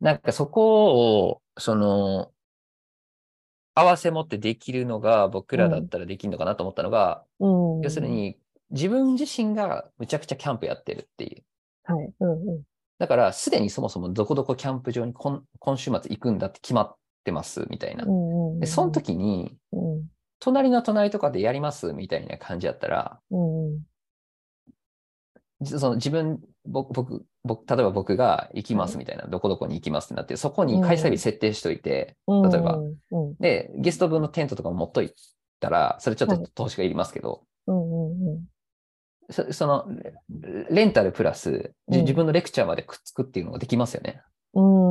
[0.00, 2.32] なんかそこを、その、
[3.74, 7.76] 合わせ持ってできるのが僕らだったらできるのかなと思ったのが、うん。
[7.78, 7.82] うん。
[7.82, 8.08] 要する。
[8.08, 8.38] に
[8.70, 11.44] 自分自身がむちゃくちゃキャンプやってるっていう。
[11.84, 12.12] はい。
[12.20, 12.62] うんうん。
[12.98, 18.08] だから、すでにそもそもどこどこキャンプ場に今今週末行くんだって決まってますみたいなう。
[18.08, 18.60] んうんうん。
[18.60, 20.06] で、その時に、うん。
[20.40, 23.80] 隣の隣とかでやりますみたいな感じだったら、うん
[25.64, 32.50] その自分、僕、僕、僕例えば僕が行きますみたいな、どこどこに行きますってなって、そこに開催日設定しといて、うん。
[32.50, 33.34] 例えばうん。
[33.38, 35.12] で、ゲスト分のテントとかも持っとい
[35.60, 37.42] たら、それちょっとはい投資がいりますけど。
[39.30, 39.86] そその、
[40.30, 44.22] レレンタルプラス、自分のレクチャーまでくっつくっていうのができますよね。
[44.54, 44.89] うん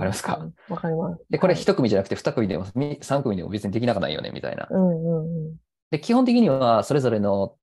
[0.00, 1.22] かりますかわかります。
[1.30, 4.66] で、これはい一組じゃなくて二組でもみ三組でも別にできなくないよね、みたいな。
[4.70, 5.56] うんうんうん。
[5.90, 7.56] で、基本的にはそれぞれの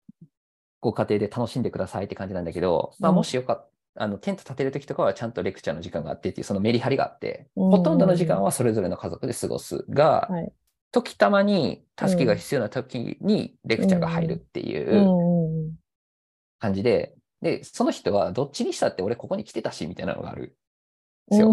[0.79, 3.69] ご家庭で楽しんでくださいって感じなんだけど、まあ、うんもしよかっ
[3.99, 10.51] あの、テント立てるときとかはちゃんとレクチャーの時間があってっていう、そのメリハリがあって、うんほとんどの時間はそれぞれの家族で過ごすが、はい。
[10.91, 15.75] 時たまに助けが必要な時にレクチャーが入るっていううんうんうん。
[16.59, 20.55] 感じで、で、その人はどっちにしたって俺ここに来てたし、みたいなのがある。
[21.29, 21.51] ですよ。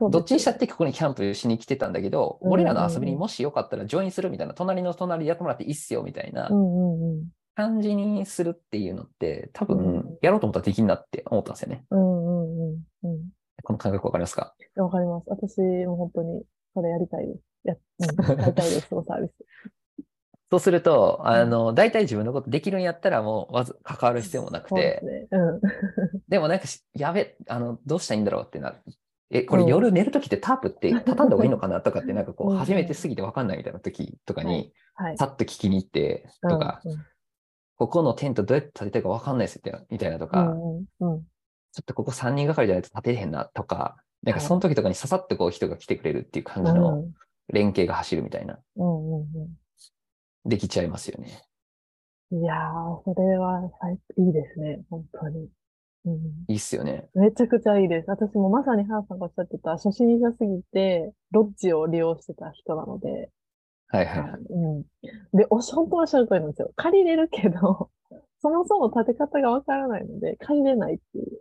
[0.00, 7.28] うん どっちにしたってここにキャンプしに来てたんだけど、うん俺らの遊びにもしよかったらジョインするみたいな、隣の隣でやってもらっていいっすよ、みたいなうんうんうん。
[7.54, 11.84] 感じにするっていうのって、多うん分、やろうと思ったらできんなって思ったんですよね。
[11.90, 13.30] うんうんうんうん。
[13.62, 14.54] この感覚わかりますか？
[14.76, 15.24] わかります。
[15.28, 16.42] 私も本当に
[16.74, 17.40] それやりたいです。
[17.64, 19.32] や、うん、やりたいです、そのサービス。
[20.50, 25.28] そうすると、あの、大体自分のことできるんやったらもう、まず関わる必要もなくてす、ね。
[25.30, 25.60] うん。
[26.28, 28.76] でもなんかし、やべ、あの、どうしたらいいんだろうってなる。
[29.32, 35.18] え、これうん夜寝るときってタープって 畳んだ方がいいのかなとかって、なんかこう、うん初めてすぎてわかんないみたいな時とかに、はい。
[35.18, 36.96] さっと聞きに行って、とか、うん
[37.78, 40.54] ここのテントどうやって立てたかわかんないですって、みたいなとうか。
[40.54, 41.16] ちょ
[41.80, 46.74] っとここ3人がかりじゃないと立てへんなとか、なんかはいその時とかに刺さってこう人が来てくれるっていう感うん。
[46.74, 47.04] じの
[47.48, 49.26] 連携が走るみたいな、うんうん
[50.44, 51.42] できちゃいますよね。
[52.30, 52.42] うん。
[52.42, 54.82] いやー、それは最いいですね。
[54.90, 55.48] 本当に。
[56.04, 56.14] うん。
[56.48, 57.08] いいっすよね。
[57.14, 58.10] めちゃくちゃいいです。
[58.10, 63.30] 私もまさにハーさんがおっしゃってた、初心者すぎて、ロッジを利用してた人なので、
[63.88, 64.30] はいはいはい。
[64.48, 64.82] うん。
[65.36, 66.72] で、おし、本当はおっしゃる通りなんですよ。
[66.76, 67.90] 借りれるけど、
[68.40, 71.40] そもそも建て方がわからないので、借りれないっていう。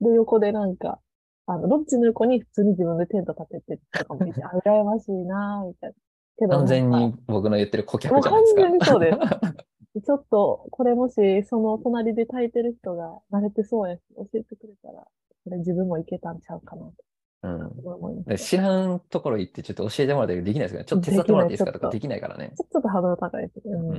[0.00, 0.98] で、横でなんか、
[1.46, 5.96] あの、ロッジの横に普通に自分でテント立ててとかもいて、 あ、羨ましいなぁ、みたいな。
[6.38, 8.60] けど完全に僕の言ってる顧客じゃないですか。
[8.62, 9.18] 完全にそうです。
[10.02, 15.04] ちょっと、これもし、その隣で炊いてる人が慣れてそうやし、教えてくれたら、
[15.44, 16.90] これ自分もいけたんちゃうかな
[17.42, 18.22] うんと思いま。
[18.24, 20.84] です知らんところ行ってちょっと教えてもらったりできないですか？
[20.84, 22.52] ちょっと手伝ってもらっていいですかとかでできないからね。
[22.56, 23.74] ちょっとハードル高いですね。
[23.74, 23.86] うん。
[23.86, 23.92] う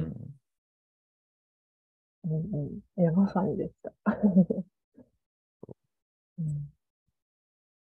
[2.26, 2.54] うんん。
[2.54, 2.58] う
[3.00, 3.02] ん。
[3.02, 3.92] いや、まさにでした。
[6.40, 6.70] うん。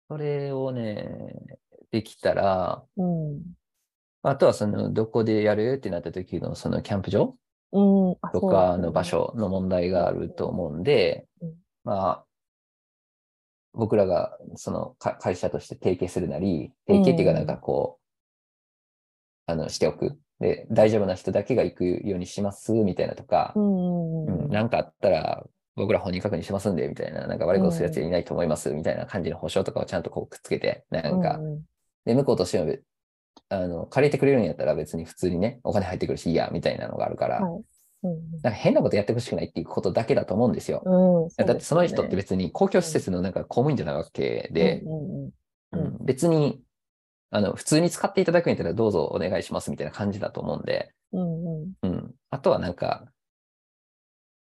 [0.09, 1.33] それをね、
[1.91, 3.41] できたら、うん。
[4.23, 5.75] あとはその、どこでやる？
[5.77, 7.35] ってなった時のそのキャンプ場？
[8.33, 9.03] とかの場。
[9.03, 11.53] 所の問題があると思うんでうん、
[11.83, 12.25] まあ、
[13.73, 20.17] 僕らがそのか会社として提携するなり、提携っていうかなんかこう、あの、しておく。
[20.39, 25.45] で、大丈夫な人だけが行くようにしますみたいなとかう、んなんかあったら、
[25.75, 31.39] 僕ら本人確認しますんで、みたいな、なんか悪いことするやついないと思います、みたいな感じの保証とかをちゃんとこうくっつけて、なんか、
[32.05, 32.73] で、向こうとしても、
[33.49, 37.61] あの、借りてくれるんやったら別に普通にね、お金入ってくるしいいや、みたいなのがあるから、はい。
[37.61, 37.65] うん
[38.03, 40.83] なんか変なことやってほしくないっていうことだけだと思うんですよ。
[40.85, 41.23] うん。
[41.23, 41.29] うん。
[41.35, 44.83] だってその人って別別に公共施設のなんか公務員じゃないわけで、
[45.71, 46.61] うん別に、
[47.31, 50.93] あの、普通に使っていただくんやったらどうぞお願いしますみたいな感じだと思うんで。
[51.81, 52.11] うん。
[52.29, 53.07] あとはなんか、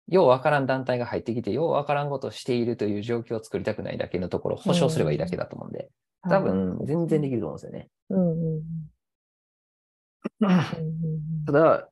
[0.09, 5.91] ようわからん団体が入ってきて、ようわからんことをしているという状況を作りたくないだけのところを保証すればいいだけだと思うんで、
[6.29, 7.89] 多分全然できると思うんですよね。
[8.11, 8.63] うん
[11.47, 11.89] ただ、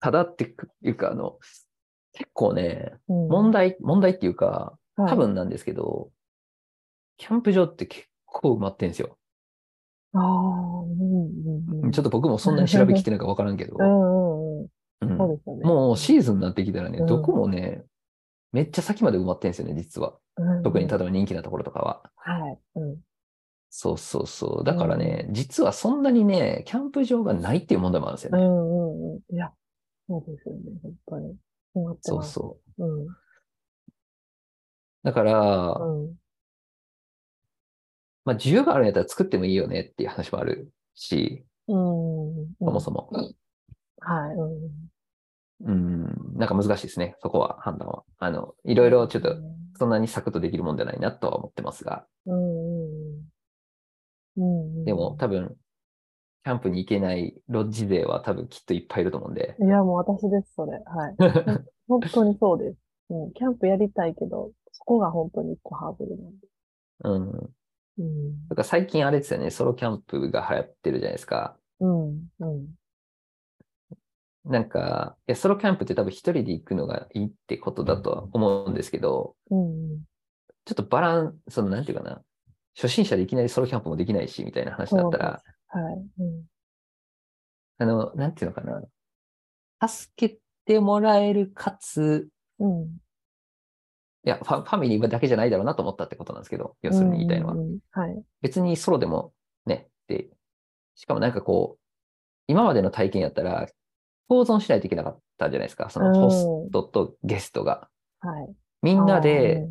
[0.00, 1.38] ただっていうか、あの、
[2.12, 3.28] 結構ね、うん。
[3.28, 4.46] 問題、問題っていうか、
[4.96, 6.10] はい多分なんですけど、
[7.18, 9.18] キャンプ場って結構埋まってんですよ。
[10.14, 11.90] ああ、うんうんうん。
[11.92, 13.76] ちょっと僕もそんなに調べきてないかわからんけど。
[13.76, 14.70] も
[15.92, 17.84] うシーズンになってきたらね、うんどこもね、
[18.52, 20.14] めっちゃ先まで埋まってんですよね、実は。
[20.38, 22.10] うん特に例えば人気なところとかは。
[22.16, 22.58] はい。
[23.66, 23.70] うん。
[23.70, 24.64] そうそうそう。
[24.64, 28.44] だからね、実はそんなにね、キャンプ場がないっていう問題もあるんですよね。
[28.44, 29.34] うんうんうん。
[29.34, 29.52] いや、
[30.08, 31.36] そうですよね、本当に。
[31.74, 32.24] 思ってそう。
[32.24, 32.84] そう。
[32.84, 33.02] う。
[33.02, 33.06] うん。
[35.02, 36.14] だから、うん。
[38.24, 41.74] まあ、需要があるんやったら作ってもいいよねっていう話もあるし、うん。
[42.58, 43.08] そもそも。
[44.00, 44.34] はい。
[44.34, 44.90] うん。
[45.64, 48.02] うん、なんか難しいですね、そこは判断は。
[48.18, 49.36] あの、いろいろちょっと、
[49.78, 52.85] そんなにサクッとできるもんじゃないなとは思ってますが、うん
[54.36, 54.78] うんうん。
[54.78, 54.84] うん。
[54.84, 55.56] でも多分、
[56.44, 59.56] キャンプに行けないロッジ勢は多分きっといっぱいいると思うんで。
[59.60, 60.80] いや、もう私です、それ。
[60.86, 61.16] はい。
[61.88, 62.78] 本当にそうです。
[63.10, 63.32] うん。
[63.32, 66.48] キャンプやりたいけど、そこが本当に一個ハードルなんで。
[67.04, 67.54] うん。
[67.98, 68.48] うん。
[68.48, 71.58] だから最近あれですよね、ソロキャンプが流行ってるじゃないですか。
[71.80, 72.28] うん。
[72.38, 72.74] うん。
[74.44, 80.04] なんか、いや、ソロキャンプって多分一人で行くのがいいってことだとは思うんですけど、うん。
[80.64, 82.22] ちょっとバランス、その、なんていうかな、
[82.76, 86.22] 初心者でいきなりソロキャンプもできないし、みたいな話だったら、はい。
[86.22, 86.44] うん。
[87.78, 92.98] あの、なんていうのかな、助けてもらえるかつ、うん。
[94.24, 97.60] いやファ、ファミリーだけじゃないだろうなと思ったってことなんですけど、要するに言いたいのはうん。
[97.60, 98.22] うんうんはい。
[98.42, 99.32] 別にソロでも
[99.64, 100.28] ね、で、
[100.94, 101.82] しかもなんかこう、
[102.48, 103.68] 今までの体験やったら、
[104.28, 107.88] 共存しないといけなかったじゃないですか、そのホストとゲストが。
[108.20, 108.54] はい。
[108.82, 109.68] みんなで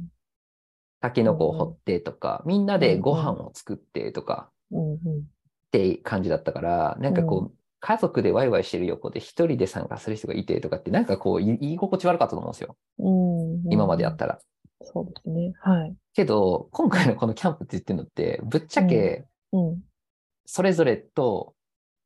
[1.05, 4.49] タケノコを掘ってとか、みんなでご飯を作ってとか。
[4.73, 12.75] って感じだったから、なんかこう、家族でワイワイしてる横で一人で参加する人がいてとかって、なんかこう、い居心地悪かったと思うんですよ。
[12.97, 13.71] うんうん。
[13.71, 14.39] 今までやったら。
[14.81, 15.53] そうですね。
[15.61, 15.95] はい。
[16.15, 19.81] けど、今回のこのキャンプって言ってるのって、ぶっちゃけ、うん。
[20.47, 21.53] それぞれと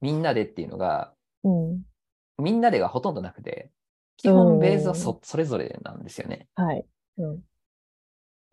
[0.01, 1.13] みんなでっていうのが、
[1.45, 1.81] うん。
[2.37, 3.71] みんなでがほとんどなくて、
[4.17, 6.49] 基本ベースはそそれぞれなんですよね。
[6.55, 6.85] はい。
[7.19, 7.39] うん。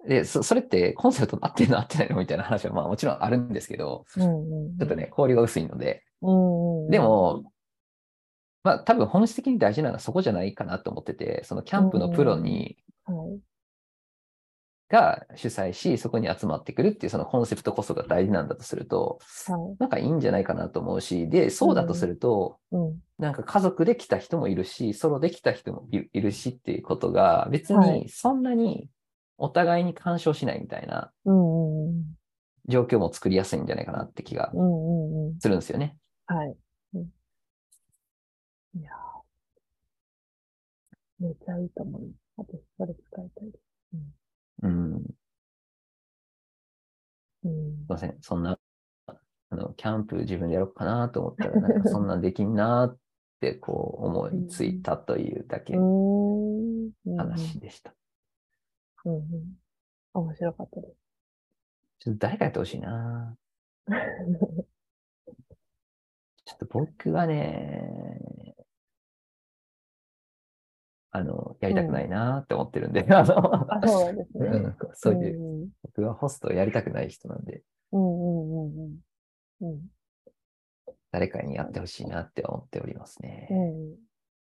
[0.07, 4.79] で、そそれってコンセプト合ってるの合ってないのみたいな話はまあもちろんあるんですけど、うんうん。
[4.79, 6.05] ちょっとね、交流が薄いので。
[6.23, 6.91] うんうん。
[6.91, 7.53] でも、
[8.63, 13.41] まあ多分本質的に大事なのはそこじゃないかなと思ってて、そのキャンプのプロに、はい。
[14.89, 19.77] が主催し、そこに集まってくるっていうそのコンセプトこそが大事なんだとすると、はい。
[19.81, 22.99] なんかいいんじゃないかなと思うし、で、そうだとすると、うん。
[23.19, 28.89] なんか家族で来た人もいるし、ソロで来た人もいいるしっていうことが、別はいにそんなに
[29.39, 31.13] お互いに干渉しないみたいな
[32.69, 34.51] 状況も作りやすいんじゃないかなって気が。
[35.41, 35.97] するんですよね。
[36.27, 36.57] はい。
[36.95, 37.03] うん、
[38.81, 39.17] いやー
[41.19, 42.03] めっちゃいいと思う。
[42.37, 43.63] 私、それ使いたいです。
[44.63, 45.03] うん。
[45.03, 45.07] す
[47.45, 47.53] うん。
[47.53, 48.17] いません。
[48.21, 48.59] そんな、
[49.07, 52.99] あの、キャンプ自分でやろうかなと思ったら、なんかそんなんできんなっ
[53.41, 55.75] てこう思いついたというだけ。
[57.17, 57.95] 話でした。
[59.07, 59.57] うんうん。
[60.15, 60.95] 面白かったです。
[62.01, 63.37] ちょっと誰かやってほしいな。
[66.45, 68.55] ちょっと僕はね、
[71.11, 74.47] あの、やりたくないなって思ってるんで、あの、あ、そうなんですね。
[74.49, 79.01] うんそういう、うん僕はホストをやりたくない人なんで、うんうんうん
[79.61, 79.71] うん。
[79.73, 79.89] うん。
[81.11, 83.49] 誰かにやってほしいなって思っておりますね。
[83.51, 83.95] うん。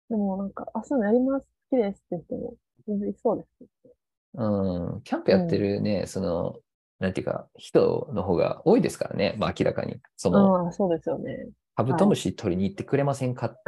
[0.09, 1.47] でもなんか、あ、そういうのやります。
[1.69, 2.55] 好きですって人も
[2.87, 3.49] 全然いそうです
[3.83, 3.89] け
[4.37, 6.55] うん、キャンプやってるね、その、
[6.99, 9.97] なんていうか、人の方が多いですからね、まあ明らかに。
[10.17, 10.39] そど。
[10.39, 11.49] の、ああ、そうですよね。
[11.75, 13.61] カブトムシ取りに行ってくれませんかっ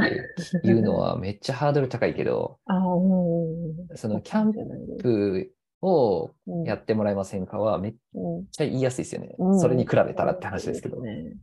[0.63, 2.99] ていうのはめっちゃハードル高いけど、 ああ、う
[3.93, 3.97] ん。
[3.97, 4.59] そのキャンプ
[4.99, 5.51] プ
[5.82, 6.32] を
[6.65, 9.36] やっってもらえませんかはめっうんちゃ言いやすいですよね。
[9.38, 11.38] うんそれに比べたらって話ですけど、ね。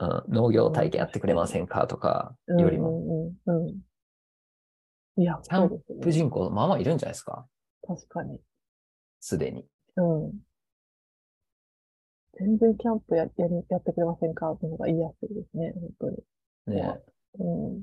[0.00, 2.98] うん、農業体験やってくれませんかとかよりも、
[3.46, 5.22] うんうんうん。
[5.22, 7.46] いや、キャンそうですねプ人口まあまあいるんじゃないですか
[7.86, 8.40] 確かに。
[9.20, 9.66] すでに。
[9.96, 10.32] うん。
[12.38, 14.52] 全然キャンプや、やり、やってくれませんか？
[14.52, 16.18] っていうのが言いやすいですね、本当に。
[16.66, 17.00] ね
[17.38, 17.82] うん。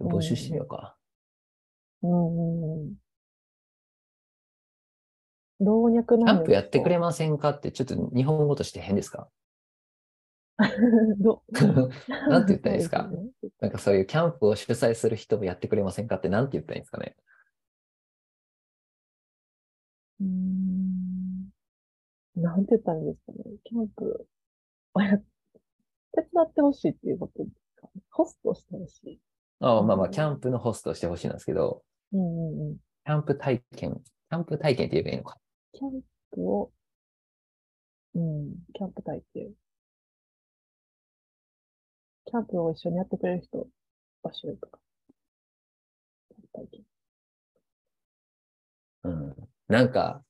[0.00, 0.96] 募集してみようか。
[2.02, 2.94] うんうんうん。
[5.60, 9.28] 老若キャンプやってくれまませんかってちょっと日本語として変ですか？
[11.18, 11.42] ど、
[12.08, 13.08] なんて言ったらいいですか？
[13.12, 17.14] そうねなんかそういうキャンプを主催する人もやってくれませんかってなんて言ったらいいんですかね
[20.20, 21.50] うーん。
[22.40, 23.56] なんて言ったらいいんですかね。
[23.64, 24.26] キャンプ
[24.94, 25.24] をや、手
[26.22, 28.02] 伝ってほしいっていうことですかね。
[28.10, 29.20] ホストしてほしい。
[29.60, 31.82] ああまあまあ、キャンプのホストをしてほしいなんですけど、
[32.12, 32.76] うんうんうん。
[33.04, 35.38] キャンプ体験、キャンプ体験って言えばいいのか。
[35.72, 36.00] キャン
[36.32, 36.72] プを、
[38.14, 39.52] うん、キャンプ体験。
[42.24, 43.66] キャンプを一緒にやってくれる人、
[44.24, 44.78] 募集とか。
[46.30, 46.84] キャンプ体験。
[49.04, 49.36] うん。
[49.68, 50.24] なんか、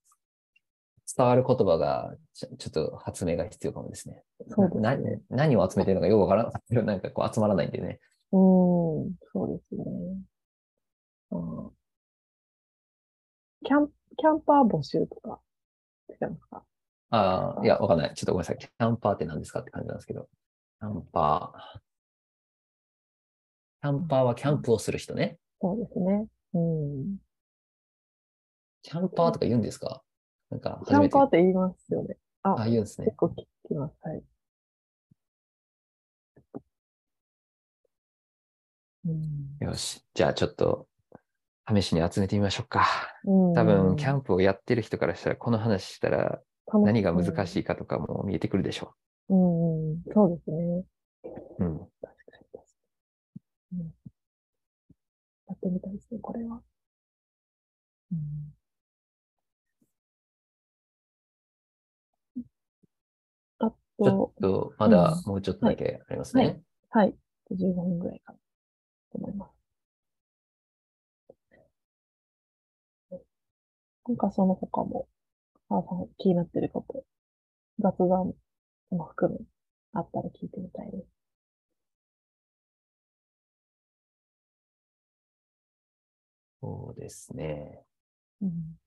[1.17, 4.23] 伝わる言葉がちょ、ちょっと発明が必要かもですね。
[4.49, 5.21] そうですなね。
[5.31, 6.53] 何を集めてるのかよくわからない。
[6.85, 8.01] なんかこう集まらないんでね。
[8.33, 9.85] うーん、そうですね。
[11.33, 11.71] うん
[13.63, 15.39] キャン、キャンパー募集とか、
[16.09, 16.65] 違いますか
[17.11, 18.15] ああ、いや、わかんない。
[18.15, 18.59] ちょっとごめんなさい。
[18.59, 20.29] キャンパーって何ですかって感じなんですけど。
[20.81, 21.81] キャンパー。
[23.83, 25.39] キャンパーはキャンプをする人ね。
[25.61, 26.27] そうですね。
[26.55, 27.17] うん。
[28.83, 30.03] キャンパーとか言うんですか？
[30.51, 31.09] なんかキャン。
[31.09, 32.17] パーって言いますよね。
[32.43, 33.17] あ、あ、言うんですね結。
[33.17, 33.95] 構聞きます。
[34.03, 34.23] はい。
[39.07, 39.67] うん。
[39.67, 40.05] よし。
[40.15, 40.89] じゃあちょっと、
[41.69, 42.87] 試しに集めてみましょうか。
[43.25, 46.41] うん多分、キャンプをやってる人からしたら、この話したら
[46.73, 47.61] 何が難しい。
[47.61, 48.95] いかとかも見えてくるでしょ
[49.29, 50.85] うん、うんそうですね。
[51.59, 51.65] う。
[51.65, 51.79] うん。
[51.79, 52.61] 確かに確か
[53.73, 53.81] に。
[53.81, 53.95] うん。
[55.49, 56.63] やってみたいですね、これは。
[58.13, 58.50] うん。
[64.05, 66.63] ちょとっ、と、まだもうちょっとだけありますね。
[66.91, 67.15] はいはい。
[67.53, 68.39] 15分ぐらいかな
[69.13, 69.61] と思います。
[74.07, 75.07] なんかその他も、
[75.69, 77.05] あさん気になってること、
[77.79, 78.35] 雑談
[78.91, 79.39] も含め、
[79.93, 81.07] あったら聞いてみたいです。
[86.61, 87.83] そうですね。
[88.43, 88.79] うん。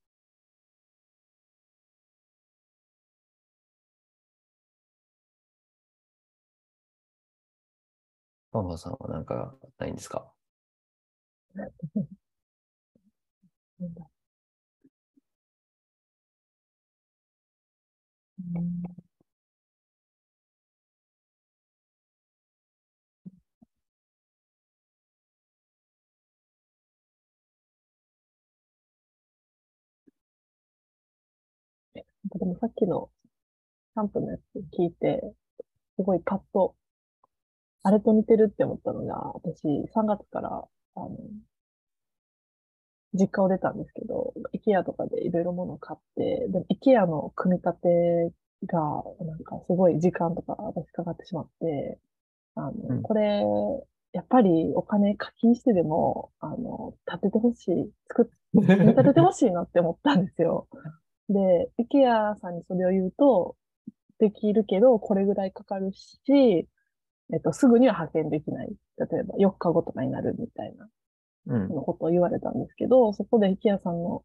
[8.54, 10.32] ママさんはなんかないんですか？
[13.78, 14.06] なんだ。
[18.38, 18.82] うん。
[31.94, 33.10] なんかでもさっきの
[33.94, 34.42] キャンプのやつ
[34.78, 35.22] 聞いて、
[35.96, 36.76] すごいパッと、
[37.84, 39.62] あれと似てるって思ったのが、私
[39.94, 40.48] 3月から、
[40.96, 41.10] あの、
[43.12, 48.32] 実家を出たんですけど、IKEA とかでいろいろ物を買って、でも IKEA の組み立て
[48.66, 48.80] が、
[49.20, 51.98] なんかすごい時間とか私かかってしまって、
[52.54, 53.44] あの、うんこれ、
[54.12, 60.68] やっぱりお金課金してでも、あの、建ててほしい、作っ、組み立ててほしいなって思ったんですよ。
[61.28, 63.56] で、IKEA さんにそれを言うと、
[64.18, 66.68] できるけど、これぐらいかかるし、
[67.32, 68.68] えっと、すぐには派遣できない。
[68.98, 70.88] 例えば4日後とかになるみたいな
[71.46, 71.74] うん。
[71.74, 74.24] のことを言われたんですけど、そこで IKEA さんの、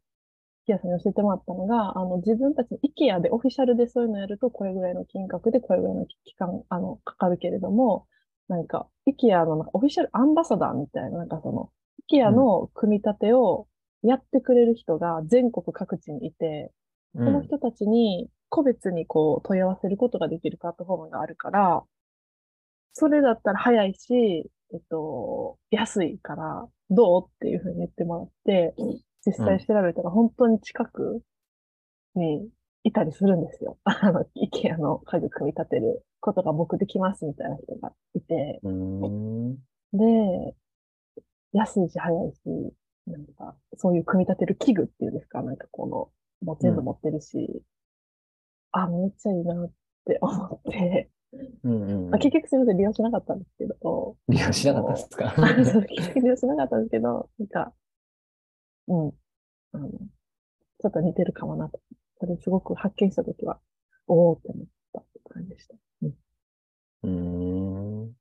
[0.68, 8.06] IKEA さんに教えてもらったのが、あの、自分たちの IKEA でオフィシャルでそういうのやると、これぐらいの金額でこれぐらいの期間、あの、かかるけれども、
[8.48, 11.70] なんか、IKEA のなんかオフィシャルアンバサダーみたいな、なんかその、
[12.10, 13.68] IKEA の組み立てを
[14.02, 16.72] やってくれる人が全国各地にいて、
[17.14, 17.42] うそのん。
[17.42, 21.84] 人たちに個別にこう問い合わせることができるプラットフォームがあるから、
[22.92, 28.74] それだったら早いし、えっと、安いから、どうっていうふうに言ってもらって、
[29.24, 31.22] 実際調べたら本当に近く
[32.14, 32.48] に
[32.84, 33.78] いたりするんですよ。
[33.84, 38.60] あの、IKEA の家具組み立てることが僕できますみたいな人がいて。
[39.92, 40.56] で、
[41.52, 42.74] 安いし早いし、
[43.06, 47.62] なんか、そういう組み立てる器具っていうんですか、なんかこの、もう全部持ってるし、
[48.72, 49.72] あ、めっちゃいいなっ
[50.04, 55.34] て思って、うんうんうんまあ、結局すみません、利用しなかったんですけど、利用しなかったですか？
[55.88, 57.72] 結局利用しなかったんですけど、なんか、
[58.88, 59.12] うん、
[59.72, 61.80] あの、ちょっと似てるかもなと。
[62.18, 63.60] それすごく発見したときは、
[64.06, 65.74] おーって思ったって感じでした。
[66.02, 66.14] うん
[67.02, 68.12] うーん。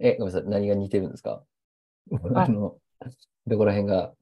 [0.00, 0.50] え、ごめんなさい。
[0.50, 1.44] 何が似てるんですか？
[2.34, 2.76] あの、
[3.46, 4.12] どこら辺が？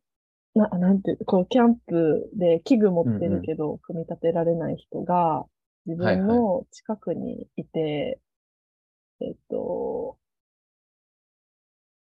[0.54, 5.46] な、なんていう、こう、キャンプで器具持ってるけど、組み立てられない人が、
[5.90, 8.20] 自はいはい分の近くにいて、
[9.20, 10.16] えっと、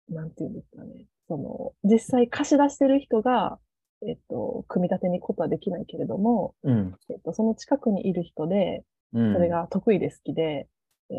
[0.08, 1.06] なんていうんですかね。
[1.28, 3.58] その、実際貸し出してる人が、
[4.06, 6.94] えっと、組み立てに行くことはできないけれども、うん。
[7.08, 9.34] えっと、その近くにいる人で、うん。
[9.34, 10.68] それが得意で好きで、
[11.10, 11.14] え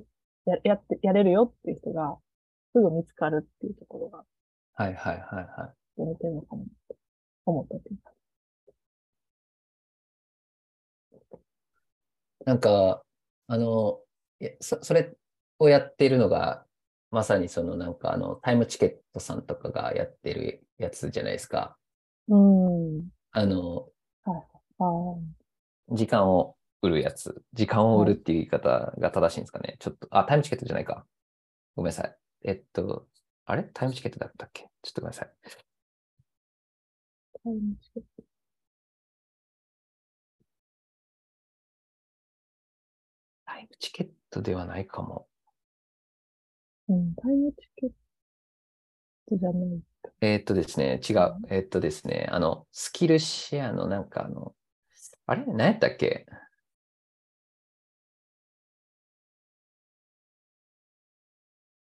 [0.00, 0.12] ー
[0.44, 2.18] や、やって、やれるよっていう人が、
[2.72, 4.24] すぐ見つかるっていうところが、
[4.74, 6.66] はいはいはいは似てるのかも
[7.44, 8.12] 思ったっていうか。
[12.44, 13.02] なんか、
[13.46, 14.00] あの、
[14.40, 15.14] いやそ、それ
[15.58, 16.66] をやっているのが、
[17.10, 21.76] まさにそのなんかあの、タイムチケットさんとかがやってるやつじゃないですか。
[22.28, 23.08] うん。
[23.32, 23.88] あの、
[25.90, 27.42] 時間を売るやつ。
[27.52, 29.76] 時間を売るっていう言い方が正しいんですかね。
[29.78, 31.06] ちょっと、あ、タイムチケットじゃないか。
[31.76, 32.16] ごめんなさい。
[32.44, 33.06] えっと、
[33.44, 33.64] あれ？
[33.74, 34.70] タイムチケットだったっけ？
[34.82, 35.32] ちょっとごめんなさい。
[37.44, 38.31] タイムチケット。
[43.62, 45.26] イムチケットではないかも。
[46.88, 47.90] うん、タイムチケッ
[49.28, 49.80] トじゃない。
[50.20, 51.36] えーっとですね、違う。
[51.48, 54.54] えーっとですね、あの、スキルシェアのなんかあの、
[55.26, 55.44] あれ？
[55.46, 56.26] 何やったっけ？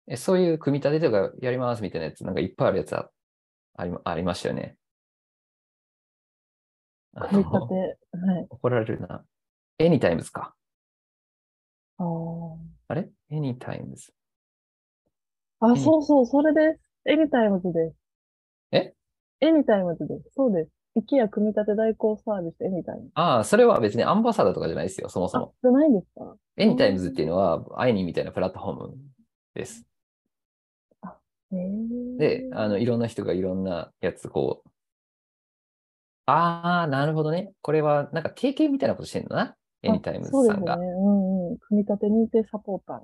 [0.07, 3.09] え、そういう組み立てとかやりますみたいなやつ、なんかいっぱいあるやつあ
[3.75, 4.77] ありまありましたよね。
[7.15, 8.47] あ組み立のて、はい。
[8.49, 9.23] 怒られるな。
[9.79, 10.55] ANYTIMES か。
[12.03, 12.55] あ
[12.89, 13.09] あれ？
[13.29, 14.13] ANYTIMES。
[15.59, 15.75] あ。
[15.75, 16.81] そうそう、それです。
[17.05, 17.95] ANYTIMES です。
[18.71, 18.93] え？
[19.41, 20.29] ANYTIMES です。
[20.35, 20.71] そうです。
[20.95, 23.11] IKEA 組み立て代行サービス ANYTIMES。
[23.15, 26.35] ああ、それは別にアンバサダーとかじゃないですよ、そもそあも。、じゃないんですか？
[26.57, 28.97] ANYTIMES っていうのは、 aini みたいなプラットフォーム
[29.55, 29.85] です。
[31.51, 34.69] えー、で、あの、いろんな人がいろんなやつ、こう。
[36.25, 37.51] ああ、なるほどね。
[37.61, 39.55] これは、なんか提携みたいなことしてんのな？
[39.81, 40.75] ANYTIMES さんが。
[40.75, 41.03] そうですね。
[41.05, 41.22] うん
[41.53, 41.57] うん。
[41.59, 42.99] 組み立て認定サポーター。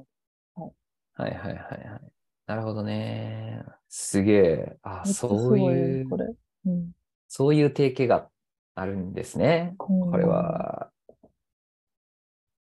[1.20, 2.12] はいはいはいはい。
[2.48, 3.64] なるほどね。
[3.90, 4.78] すげえ。
[4.82, 6.26] あ、そうごいいうこ、れ。
[6.66, 6.92] うん。
[7.28, 8.30] そういう提携が
[8.76, 9.76] あるんですね。
[9.78, 10.26] ここれ。
[10.26, 10.92] は、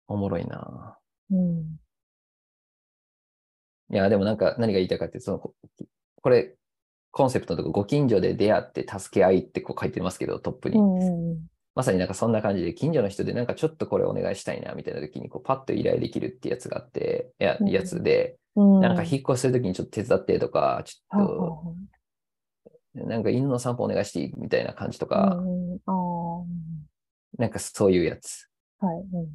[0.07, 0.97] おもろいな。
[1.29, 1.79] うん。
[3.91, 5.53] いや、でもなんか何が言いたいかって、その、こ
[6.21, 6.55] これ、
[7.11, 10.77] コンセプトのとこ、ご近所で出会って助け合いってこう書いてますけど、トップに。
[10.77, 11.50] うんうんうん。
[11.75, 18.79] まさになんかそんな感じで、近所の人でなんかちょっとこれお願いしたいな、みたいな時に、こう、パッと依頼できるってやつがあって、いや、うんやつで、うん。
[18.81, 21.75] なんか引っ越しする時にちょっと手伝ってとか、ちょっと、
[22.93, 25.41] なんか犬の散歩お願いしていいみたいな感じとか、
[27.37, 28.49] なんかそういうやつ。
[28.79, 28.97] はい。
[28.97, 29.27] うん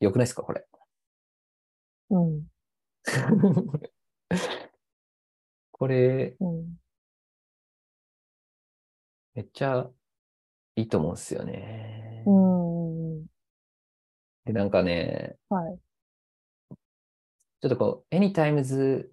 [0.00, 0.64] よくないですか、これ？
[2.10, 2.34] うん。
[2.36, 2.46] うん。
[5.72, 6.76] これ、うん。
[9.38, 9.88] めっちゃ
[10.74, 12.24] いいと思うんですよね。
[12.26, 12.30] う
[13.22, 13.26] ん。
[14.44, 15.78] で、なんかね、はい。
[17.60, 19.06] ちょっとこう、Anytimes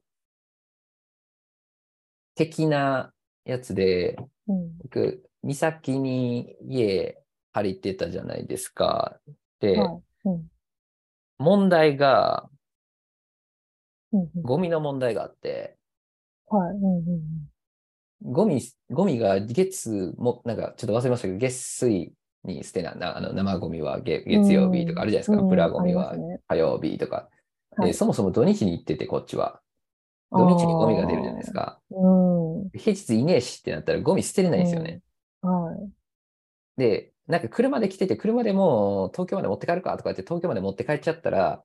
[2.34, 3.14] 的な
[3.44, 4.16] やつで、
[4.48, 4.78] うん。
[4.82, 7.22] 僕、岬に家
[7.54, 9.20] 借りてたじゃないですか。
[9.60, 10.30] で、はい。
[10.30, 10.48] うん。
[11.38, 12.50] 問題が、
[14.12, 14.42] うんうん。
[14.42, 15.78] ゴミの問題があって、
[16.48, 16.78] はい。
[16.78, 17.55] うんうん
[18.26, 22.14] ゴミ、ゴミが月も、なんかちょっと忘れましたけど、月水
[22.44, 25.38] に捨てな、なあの生ゴミは月月曜日とかあるじゃないですか。
[25.38, 26.16] うんプラゴミは
[26.48, 27.16] 火曜日とか。
[27.16, 27.30] はい
[27.78, 29.60] で、そもそも土日に行ってて、こっちは。
[30.32, 31.82] 土日にゴミが出るじゃないですか。
[31.90, 35.02] 平日いねえしってなったらゴミ捨てれないんですよね。
[35.42, 35.90] はい。
[36.78, 41.64] で、なんか車で来てて、車でもう東京まで持って帰るかとか言って東京まで持って帰っちゃったら、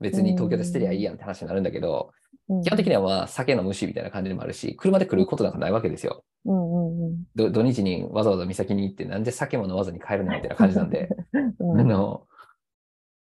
[0.00, 2.20] 別に東京で捨てりゃいいやんって話になるんだけど、うん
[2.62, 6.24] 基本的にはまあ酒の虫みたいな感じでもあるし、車で来ることなんかないわけですよ。
[6.46, 7.24] うんうんうん。
[7.36, 11.08] ど土日にわざわざ岬に行って、なんで酒も飲まずに帰るのみたいな感じなんで。
[11.60, 12.26] うんあの、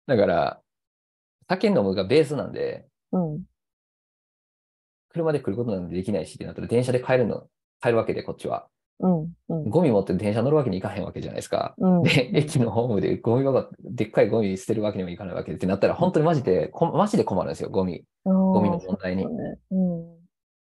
[0.08, 0.62] だから、
[1.50, 3.44] 酒飲むがベースなんで、うん。
[5.10, 7.48] 車で来ることなんてできないしってなったら電車で帰るの、
[7.82, 8.70] 帰るわけで、こっちは。
[9.00, 9.34] うん。
[9.50, 9.70] うん。
[9.70, 11.76] ゴミ持って電車乗るわけにいかへんわけじゃないですか。
[11.78, 12.04] うん。
[12.04, 18.04] で、駅のホームでゴミ箱、でっかいゴミ捨てるわけにもいかないわけでってなったら、本当にマジで、こマジで困るんですよ、ゴミ。
[18.26, 19.26] ゴゴミの問題に。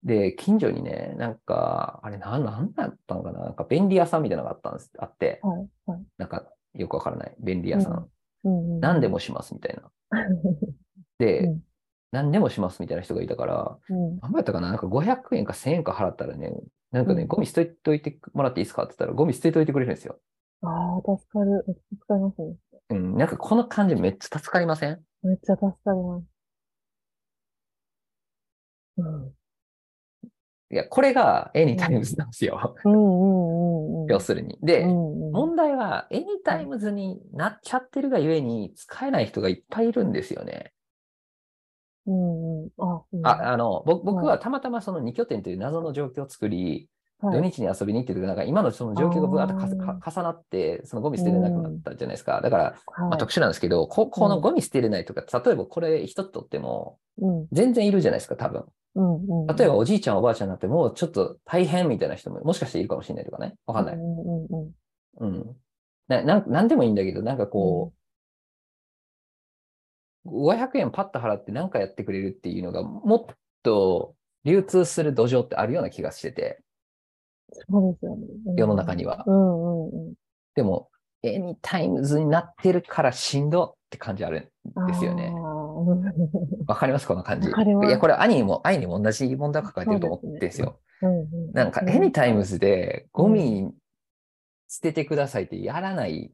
[0.04, 3.40] で、近所にね、なんか、あれ、なん、なんだったのかな？
[3.40, 5.68] なんか便利屋さんみたいなのがあったんです、あって、はい。
[5.86, 6.02] はい。
[6.18, 7.34] なんか、よくわからない。
[7.40, 8.08] 便利屋さん。
[8.44, 8.80] うんうん。
[8.80, 9.90] 何でもしますみたいな。
[11.18, 11.60] で、うん
[12.10, 14.18] 何でもしますみたいな人がいたから、うん。
[14.20, 14.68] 何やったかな？
[14.68, 16.54] なんか500円か1000円か払ったらね、
[16.90, 20.18] なんかね、うんゴミ捨てといてもらっていいですかって言ったら、ゴミ捨てといてくれるんですよ。
[20.62, 21.64] ああ、助かる。
[21.66, 21.78] 助
[22.08, 22.54] かりますね。
[22.90, 25.00] うん、なんかこの感じめっちゃ助かりません？
[25.22, 26.24] めっちゃ助かります。
[28.96, 29.32] うん。
[30.70, 32.74] いや、これが ANYTIMES なんですよ。
[32.84, 34.10] うんうんうんうん。
[34.10, 34.58] 要するに。
[34.62, 35.32] で、うんうん。
[35.32, 40.72] 問題は ANYTIMES になっちゃってるがゆえに使えない人がいっぱいいるんですよね。
[42.08, 42.70] うんうん。
[42.78, 46.88] あ、うんあ、あの、僕僕ははたまたまその2拠点という謎の状況を作り、はい
[47.20, 52.40] 土日に遊びに行ってて、なんか今のその状況がぶわっと重なって、そのゴミ捨てれなくなったじゃないですか。
[52.40, 52.74] だから、はい
[53.10, 58.64] まあ、特殊なんですけど、ここのゴミ捨てれないとか、例えばこれ一つとっても、うん全然いるじゃないですか、多分。
[58.94, 59.56] うんうん。
[59.56, 63.56] 例えばおじいちゃんおばあちゃんになってもうちょっと大変みたいな人ももしかしているかもしれないとかね。
[63.66, 63.96] わかんない。
[63.96, 65.56] うん。
[66.06, 67.97] な、なんなんでもいいんだけど、なんかこう、
[70.28, 74.14] 500円パッと払って何かやってくれるっていうのが、もっと
[74.44, 76.60] 流通する土壌ってあるような気がしてて、
[77.70, 78.26] そうですよね。
[78.46, 79.24] うん世の中には。
[79.26, 80.14] うんうんうん。
[80.54, 80.90] でも、
[81.22, 85.32] ANYTIMES になってるからしんどって感じあるんですよね
[86.66, 87.08] わかります？
[87.08, 87.48] この感じ。
[87.48, 87.52] い
[87.90, 90.80] や、これ、兄にも、 aini も同じ問題を抱えてると思ってるんですよ。
[91.02, 91.52] うんうん。
[91.52, 93.72] なんか、 ANYTIMES でゴミ
[94.68, 96.32] 捨ててくださいってやらない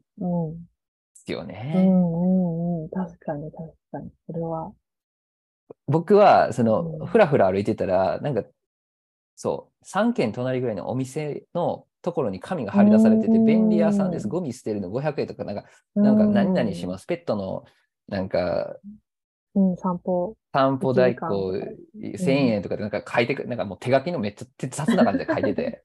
[1.32, 1.72] ようね。
[1.74, 2.88] んうんうん。
[2.90, 4.10] 確かに確かに。
[4.26, 4.72] それは。
[5.86, 8.44] 僕は、その、うんふらふら歩いてたら、なんか、
[9.36, 14.28] そう、3軒隣ぐらいのお店のところに紙が貼り出されてて、うん便利屋さんです。
[14.28, 15.64] ゴミ捨てるの500円とか、なんか、
[15.94, 17.06] なんか何々します。
[17.06, 17.64] ペットの、
[18.08, 18.76] なんか、
[19.56, 20.36] うん、散歩。
[20.52, 21.56] 散歩代行
[21.94, 25.84] 一1000円とかでなんか書いてく、なんかもう手書きのめっちゃ雑な感じで書いてて、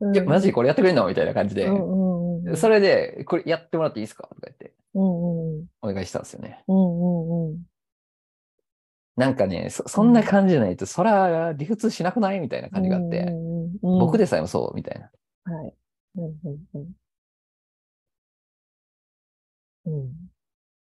[0.00, 2.56] うんいや、マジこれやってくれんのみたいな感じでう、んうんうん。
[2.56, 4.24] それで、これやってもらっていいですか？
[4.28, 6.64] とか言って、うんうんお願いしたんですよね。
[6.68, 7.04] うんう
[7.48, 7.62] んうん。
[9.16, 13.26] なんかね、そそんな感じじゃないと、そら流通しなくないみたいな感じがあって、
[13.82, 14.24] 僕で。
[14.24, 15.10] でさえもそう、みたいな。
[15.52, 15.74] はい。
[16.16, 16.92] うんうんうん。
[19.86, 20.12] うん。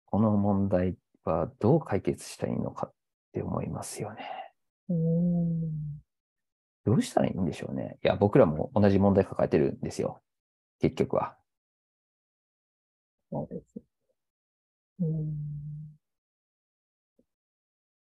[0.07, 2.92] この問題はどう解決したらいいのかっ
[3.32, 4.53] て思いますよね。
[4.88, 6.01] うん。
[6.84, 7.99] どうしたらいいんでしょうね。
[8.03, 10.22] いや、僕らも同じ問題抱えてるんですよ。
[10.80, 11.36] 結局は。
[13.30, 13.77] そうです。
[15.01, 15.36] うん。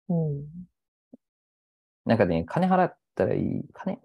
[0.09, 0.45] うん。
[2.05, 3.63] なんかね、金払ったらいい。
[3.73, 3.99] 金、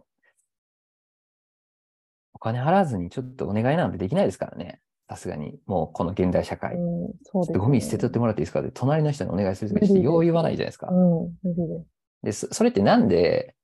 [2.34, 4.80] お金払わずにちょっとお願いなんてできないですからね。
[5.10, 5.60] さすがに。
[5.66, 6.76] もうこの現代社会。
[6.76, 8.62] うん、そうです、ちょっとゴミ捨てとってもらっていいですか？
[8.62, 10.88] って、隣の人にお願いするとかして、よう言わないじゃないですか。
[10.90, 10.98] うん、
[11.44, 11.56] 無理
[12.24, 12.46] です。
[12.48, 13.56] で、そそれってなんで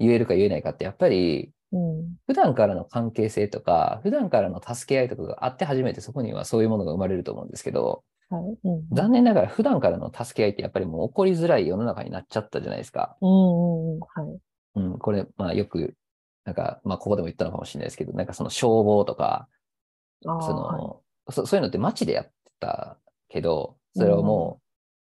[0.00, 2.16] 言えるか言えないかって、やっぱり、うん。
[2.26, 8.58] 普段からの関係性とか、普段からの助け合いとかがあって初めてそこにはそういうものが生まれると思うんですけど、はい。
[8.64, 8.88] うん。
[8.92, 13.16] 残念ながら普段からの助け合いってやっぱりもう起こりづらい世の中になっちゃったじゃないですか。
[13.20, 14.00] うんうんうん。
[14.00, 14.38] はい。
[14.76, 15.96] うん、これ、まあよく、
[16.44, 19.48] なんか、まあここでも言ったのかもしれないですけど、なんかその消防とか、
[20.22, 22.98] その、はいそそういうのって街でやってた
[23.30, 24.64] けど、それをもう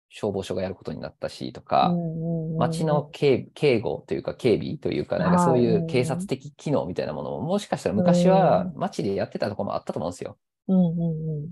[0.10, 10.38] 消防署がやることになったしとか、うん街の警警護というか警備というか、なんかそういはいう警察的機能みたいなものも、もしかしたら昔はう街でやってたところもあったと思うんですよ。
[10.70, 11.50] うんうんうん。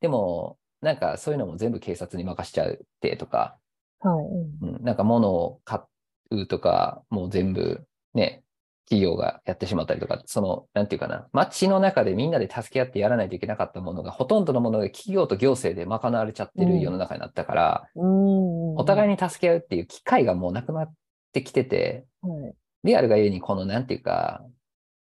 [0.00, 3.56] でも、なんかそういうのも全部警察に任しちゃうってとか、
[4.00, 4.24] はい。
[4.62, 5.80] うんうん、なんか物を買
[6.30, 8.42] うとか、もう全部ね、
[8.88, 18.76] 企業がやってしまったりとか、その、なんていうかな、街の中でみんなで助け合ってやらないといけなかったものが、ほとんどのものが企業と行政で賄われちゃってる世の中になったから、うん。
[18.76, 20.94] お互いに助け合うっていう機会がもうなくなっ
[21.32, 22.54] てきてて、はい。
[22.84, 24.44] リアルがゆえにこの、なんていうか、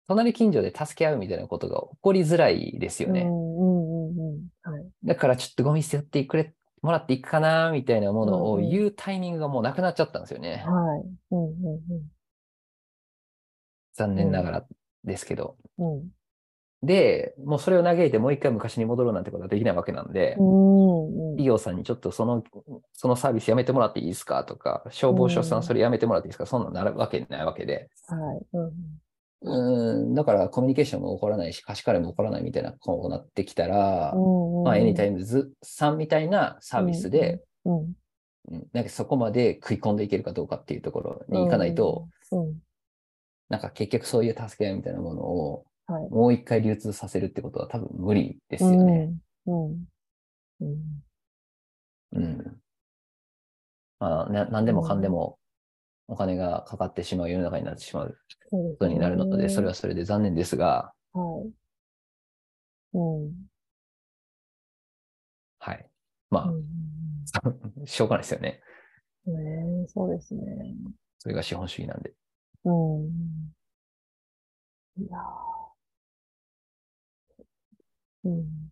[0.10, 3.22] 隣近所で助け合うみたいなことが起こりづらいですよね。
[3.22, 4.50] うんうん。
[5.04, 10.64] だからちょっとゴミ捨ててくれ、もらっていくかな、みたいなものをうんうん言うタイミングがもうなくなっちゃったんですよね。
[10.66, 11.02] はい。
[11.32, 11.82] うんうん
[13.94, 14.66] 残念ながら
[15.04, 15.58] ですけど。
[15.78, 15.94] うん。
[15.96, 16.10] うん。
[16.82, 21.32] で、もうそれを嘆いてもう一回昔に戻ろうなんてことはできないわけなんで、うんうん。
[21.32, 22.44] 企業さんにちょっとその、
[22.94, 27.90] そのサービスやめてもらっていいですかとか、消防署さうんんそれやめてもらっていいですかそんなんなるわけないわけで。
[28.08, 28.46] はい。
[28.54, 28.72] うん
[29.42, 34.64] うーん、だからコミュニケーションも起こらないし、貸し借りも起こらないみたいな、こうなってきたら、うん。
[34.64, 37.78] まあ、エニタイムズさんみたいなサービスで、うん。
[37.80, 37.94] うん
[38.74, 42.56] なんかそこまで食い込んでいけるかどうかっていうところに行かないと、うん。
[43.48, 46.10] なんか結局そういう助け合いみたいなものをはい。
[46.10, 49.12] もう一回流通させるってことは多分無理ですよね。
[49.48, 49.66] うん。
[49.66, 49.86] うん。
[50.62, 51.04] うん。
[52.14, 52.62] うん。
[54.00, 55.38] まあ、な何でもかんでも
[56.10, 58.18] お金がかかってしまう世の中になってしまう
[58.50, 61.52] ことになるので、ねそれはそれで残念ですが、はい。
[62.94, 63.34] うん。
[65.60, 65.90] はい。
[66.32, 66.64] まうん
[67.34, 68.62] あ、しょうがないですよね。
[68.64, 68.70] うん
[69.32, 70.42] ねえ、そうですね。
[71.20, 72.14] それが資本主義なんで。
[72.66, 73.54] うん。
[74.98, 75.70] いやー
[78.26, 78.72] うん。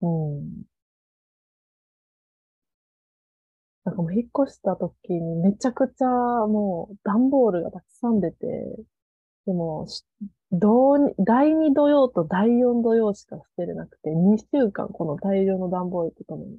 [0.00, 0.61] うん。
[3.84, 8.36] なんかもう引っ越した時にめちゃくちゃもう段ボールがたくさん出て、
[9.46, 10.04] でも、し
[10.52, 16.58] 土に第2土曜と第4土曜しか捨てれなくて、2週間この大量の段ボールとともに。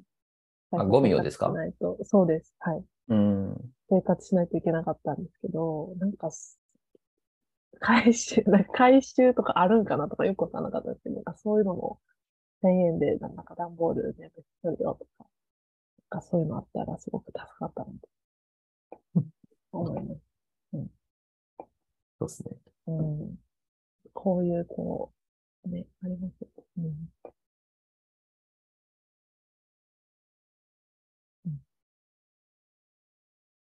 [0.72, 1.46] あゴミをですか？
[1.46, 2.54] しないとそうです。
[2.58, 2.84] はい。
[3.08, 3.56] うん。
[3.88, 6.58] 生活しないといけなかったんですけど、なんかす、
[7.78, 12.00] 回収、なんか回収とかあるんかなとかよくわからなかったんですけど、なんかそういうのも
[12.64, 15.30] 1000円でなんか段ボール全部引き取るよとか、
[16.14, 18.08] かそういうのあったらすごく助かったなと
[19.72, 20.20] 思います。
[22.18, 22.50] そうですね。
[22.86, 23.38] うん。
[24.12, 25.12] こういう、こ
[25.64, 26.48] う、ね、ありますよ。
[26.78, 27.10] うん。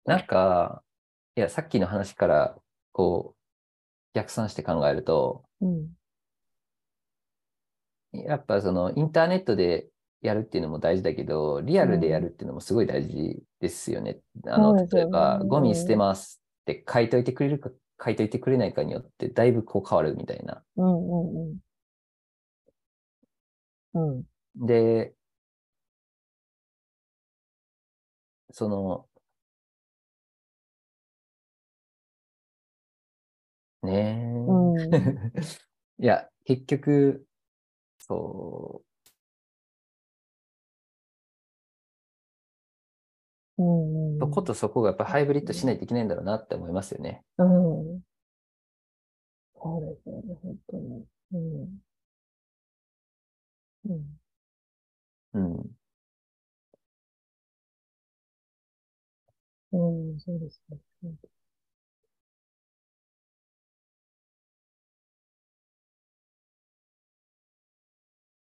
[0.05, 0.83] なんか、
[1.37, 2.57] いや、さっきの話から、
[2.93, 3.39] こう、
[4.15, 5.89] 逆算して考えると、うん。
[8.13, 9.91] やっぱそのインターネットで
[10.23, 14.21] やるっていうのも大事だけど、リアルでやるっていうのもすごい大事ですよね。
[14.47, 17.71] あの、そうですよね例えば、ゴミ捨てますって書いといてくれるか、
[18.05, 20.63] 書いといてくれないかによって、だいぶこう変わるみたいな。
[20.77, 21.59] うん、うん、
[23.95, 24.17] うん。
[24.17, 24.25] うん。
[24.67, 25.15] で、
[28.51, 29.09] その、
[33.83, 34.23] ねえ。
[34.49, 34.77] うん。
[36.01, 37.27] いや、結局、
[37.99, 38.88] そう
[43.59, 43.65] うう、
[44.17, 44.19] ん。
[44.21, 47.25] そことそこがやっぱハイブリッドしないといけないんだろうなって思いますよね。
[47.39, 48.03] うん。
[49.61, 51.05] そうですよね、本当に。
[51.33, 51.83] うん。
[53.85, 54.19] うん。
[55.33, 55.79] うん。
[59.73, 59.79] う
[60.15, 60.79] ん、そうですね。
[61.05, 61.17] うん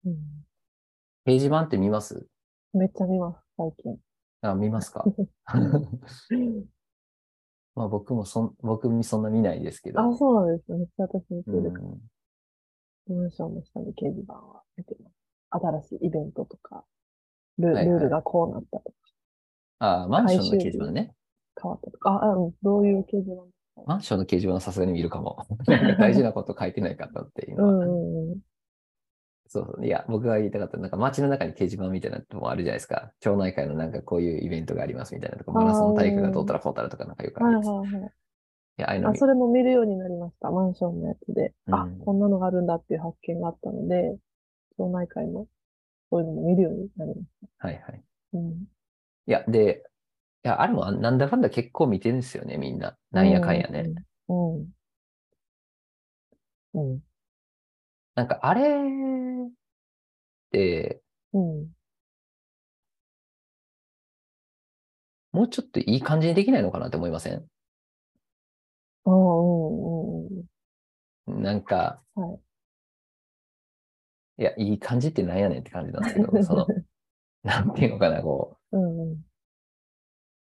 [0.04, 0.46] うん。
[1.26, 2.26] 掲示板って見ます？
[2.74, 3.98] めっちゃ見ます、最近。
[4.42, 5.04] あ、見ますか？
[7.74, 10.00] まあ僕もそん、僕そんな見ないですけど。
[10.00, 10.78] あ、そうなんですよ。
[10.78, 11.70] めっちゃ私見てうる。
[11.70, 12.00] ん。
[13.08, 15.16] 文章の下に掲示板は見てます。
[15.50, 16.84] 新しいイベントとか、
[17.58, 18.94] ルはいはいルールがこうなったとか、
[19.78, 21.14] あ、マンションの掲示板ね。
[21.60, 23.42] 変わったとか、あ、あうん、どういう掲示板
[23.86, 25.46] マンションの掲示板はさすがに見るかも。
[25.66, 27.86] なんか大事なこと書いてないかったっていううのは。
[27.86, 28.40] んうんうん。
[29.52, 29.86] そうそう。
[29.86, 33.12] いや、僕が言いたかった、なんか街の中に掲示板みたいなのもあるじゃないですか。
[33.20, 37.66] 町内会のなんかこういうイベントがありますみたいなとか、マラソン大会がどうたらこうたらとかなんかよくあはいるやつ。
[37.66, 38.12] いはいはい。
[38.76, 40.50] や、ああいうのあ、見それも見るようになりました。
[40.50, 41.54] マンションのやつで。
[41.70, 44.16] あうん、こんなのがあるんだっていう発見があったので、
[44.78, 45.46] 町内会の
[46.10, 47.28] そういうのも見るようになりまし
[47.58, 48.04] はいはい。
[48.32, 48.38] た。
[48.38, 48.66] うん。
[49.26, 49.84] いや、で、
[50.44, 52.98] いや、あれもなんだかんだ結構見てるんですよね、みんな。
[53.12, 53.92] なんやかんやね。
[54.28, 54.64] うん。
[54.64, 54.72] うん。
[56.74, 57.02] うん。
[58.14, 59.50] なんかあれっ
[60.50, 61.02] て、
[61.32, 61.72] うん。
[65.32, 67.44] もうちょっといい感じにできないのかなって思いません？
[69.06, 70.24] うん。
[70.24, 70.44] うん。
[71.28, 71.42] うん。
[71.42, 72.42] なんか、はい。
[74.38, 76.66] いや、いい感じってなんやねんって感じなんですけど、 その、
[77.44, 79.22] なんていうのかな、こう、うんうん。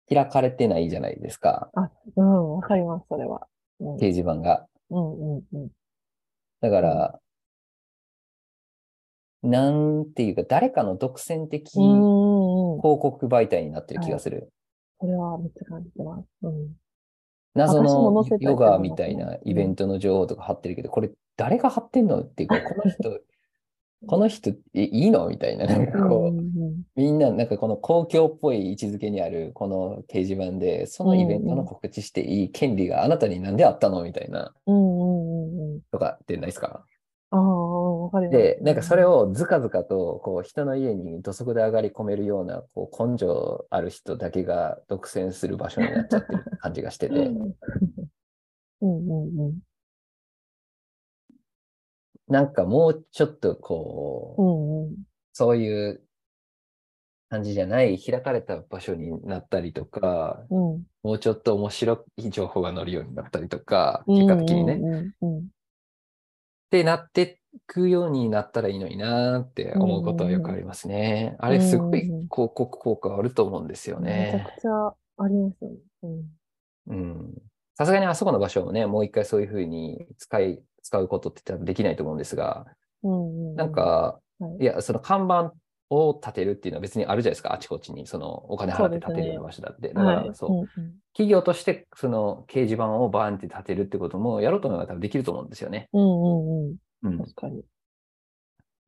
[0.09, 1.71] 開かれてないじゃないですか。
[2.17, 3.47] うん、わかります、それは。
[3.81, 3.97] うん。
[3.97, 4.67] 掲示板が。
[4.91, 5.69] うんうんうん。
[6.61, 7.21] だから、
[9.43, 12.99] なんていうか、誰かの独占的うん広。
[13.01, 14.53] 告媒体になってる気がする。
[14.99, 16.27] これはめっちゃ感じてます。
[16.43, 16.77] うん。
[17.55, 23.21] 謎のヨガみたいなイベントの情報とか貼ってるけど、これ誰が貼ってんのっていうか、 この人、
[24.07, 35.81] この人、えいいのみたいな、なんかこう、うんうんみんな、なんかこの公共っぽい位置づけにあるこの掲示板で、そのイベントの告知していい権利があなたになんであったのみたいな、うんうんうんうん。
[35.91, 36.85] とかってないですか？
[37.31, 37.41] ああ。
[38.31, 48.09] で、なんかそれをずかずかと、こう、人の家に土足で上がり込めるような、こう、根性ある人だけが独占する場所になっちゃってる感じがしてて、 うん
[48.81, 49.59] うんうん。
[52.29, 54.97] なんかもうちょっとこう、うんうん。
[55.33, 56.03] そういう
[57.29, 60.87] 感じじゃない開かれた場所になったりとか、うん。
[61.03, 65.49] もうちょっと面白い情報が載るようになったりとか、結果的にね、っうんうんうん
[66.71, 71.37] てなってくようになったらいいのになーって思うことはよくありますね。
[71.41, 74.05] あれすごいうんうん広告効果あると思うんですようん。
[74.17, 74.45] めちゃね。
[74.45, 75.77] くちゃありますよね。
[76.03, 76.41] うん。
[76.87, 77.35] うん。
[77.77, 82.67] さすがにあそこの場所もね、もう一回そういうふうに使い、使うことって多分できないと思うんですが、
[83.03, 83.57] うんうん。
[83.57, 85.53] なん、か、はいいや、その看板
[85.91, 89.89] を立てるっていうのは別にあるじゃないですか、あちこちに、そのお金払って立てるような場所だって。
[89.89, 90.27] だかはい。
[90.29, 95.89] ら、そう、うんうん企業としてその掲示板をバーンって立てるってこともやろうと思えば多分できると思うんですよね。
[95.93, 96.77] うんうんうん。
[97.03, 97.65] うん、確かに。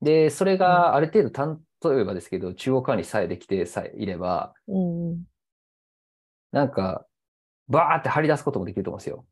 [0.00, 5.24] で、それがある程度、例えばですけど、中央管理さえできてさえいれば、うんうん。
[6.52, 7.06] なんか、
[7.68, 9.26] バーって張り出すこともできると思うんですよ。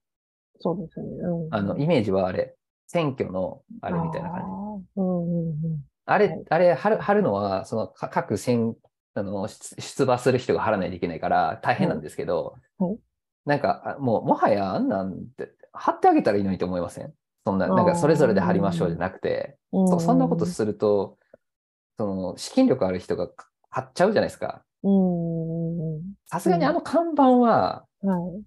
[0.58, 1.06] そうですね。
[1.06, 1.54] うん。
[1.54, 2.56] あの、イメージはあれ、
[2.86, 4.84] 選挙のあれみたいな感じ。
[4.96, 5.00] じ。
[5.00, 5.89] うんうんうん。
[6.12, 8.74] あれ、はいあれ、貼る、貼るのは、その、か各選、
[9.14, 12.98] あの、出出馬する人が貼らないといけないから大変なんですけど、はい
[13.46, 17.12] なんか、あもう、もはやあんなんて、貼ってあげたらいいのにと思いません？
[17.46, 21.16] そんな、なんか、それぞれで貼りましょうじゃなくて、うんそそんなことすると、
[21.96, 23.30] その、資金力ある人が
[23.70, 24.62] 貼っちゃうじゃないですか。
[26.26, 28.10] さすがにあの看板は、うん。
[28.10, 28.42] はい。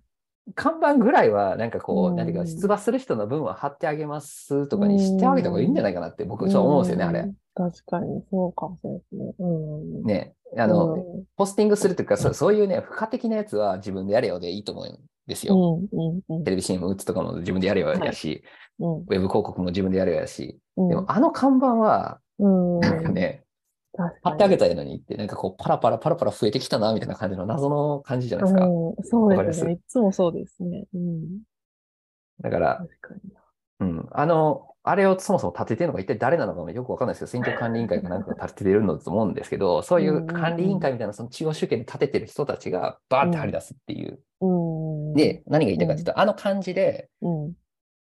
[0.53, 7.31] 看板ぐらいは、なんかこう、うん何か、出馬する人の分は貼ってあげますとかにしてあげた方がいいんじゃないかなって、僕、そう思うんですよね、あれ。
[7.55, 7.71] うん。
[7.71, 9.33] 確かに、そうかもしれないですね。
[9.39, 10.03] うん。
[10.03, 10.35] ね。
[10.57, 15.79] あの、うんポスティングするというか、そそういうね、付加的なやつは自分でやれよでいいと思うんですよ。
[15.91, 18.43] うんテレビ CM 打つとかも自分でやれよやし、
[18.79, 20.89] うんウェブ広告も自分でやれよやし、うん。
[20.89, 23.43] でもあの看板は、うん、なんかね、
[24.23, 28.65] 貼ってあげたらいいのにって、なんかこう、パラパラパラパラ増えてきたな、みたいな感じの謎の感じじゃないですか。
[28.65, 29.73] うん、そうですね。
[29.73, 30.85] いつもそうですね。
[30.93, 31.41] うん。
[32.41, 32.85] だから。
[33.79, 44.19] うん、あの、あれをそもそも立ててるのが一体誰なのかもよくわかんないですけど、選挙管理委員会かなんかが立ててるのだと思うんですけど、 そういう管理委員会みたいなその中央集権で立ててる人たちがバーって張り出すっていう。
[44.41, 45.13] うん。
[45.13, 47.53] で、何が言いたいかというと、あの感じで、うん、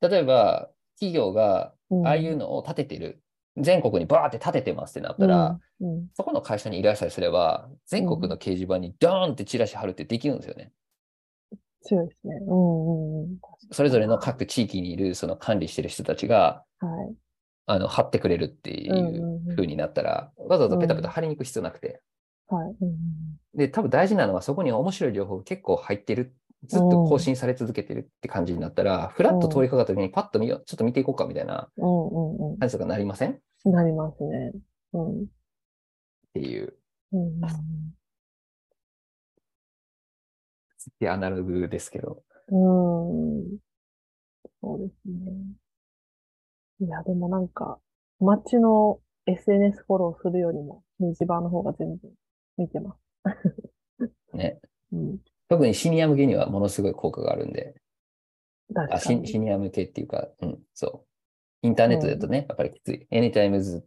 [0.01, 2.07] 例えば企業がうん。
[2.07, 3.21] ああいうのを立ててる、
[3.57, 6.07] 全国にバーって立ててますってなったら、うん、うん。
[6.13, 10.71] そこの会社に依頼さえすれば、全国の掲示板にドーンってチラシ貼るってできるんですよね。
[11.85, 12.35] 強いですね。
[12.47, 13.37] うん、うん、うん。
[13.71, 17.15] それぞれの各地域にいるその管理してる人たちが、はい。
[17.67, 22.01] あの、貼ってくれるっていうんうになったら、わざわざペタペタ貼りに行く必要なくて。
[22.47, 22.75] はい。
[22.81, 22.95] うん
[23.55, 26.35] で、多分大事なのはそこに面白い情報が結構入ってる。
[26.67, 33.31] ずっと更新され続けてるって感じになったら、フラッと通りかかった時にパッと見よう、ちょっと見ていこうかみたいなうん、うん、う感じとかなりません？
[33.31, 33.35] っ
[33.69, 33.71] ん。
[33.71, 34.51] なりますね。
[34.93, 35.25] うん。
[36.33, 36.73] ていう、
[37.13, 37.41] うん、うん。
[40.99, 42.23] でアナログですけど。
[42.49, 43.57] うん。
[44.61, 45.31] そうですね。
[46.81, 47.79] いや、でもなんか、
[48.19, 52.11] 街の SNS フォローするよりも、掲示板の方が全然
[52.57, 53.23] 見てます。
[54.33, 54.59] ね。
[54.91, 55.19] うん。
[55.47, 57.75] 特にシニア向けにはものすごい効果があるんで、
[58.75, 59.27] あ確かに。
[59.27, 61.67] シシニア向けっていうか、うん、そう。
[61.67, 63.07] インターネットだとね、やっぱりきつい。
[63.11, 63.85] Anytimes っ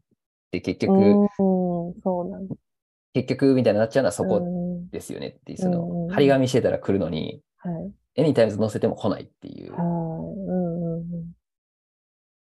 [0.51, 2.68] て結局、うん、そうなんです。
[3.15, 7.71] 結局みたいになっちゃうのはそこうんですよねっていう、その、うん張り紙してたら来るのに、は
[8.17, 8.23] い。
[8.23, 9.73] Anytimes 載せても来ないっていう。
[9.73, 9.81] はい。
[9.83, 11.35] うん、うん、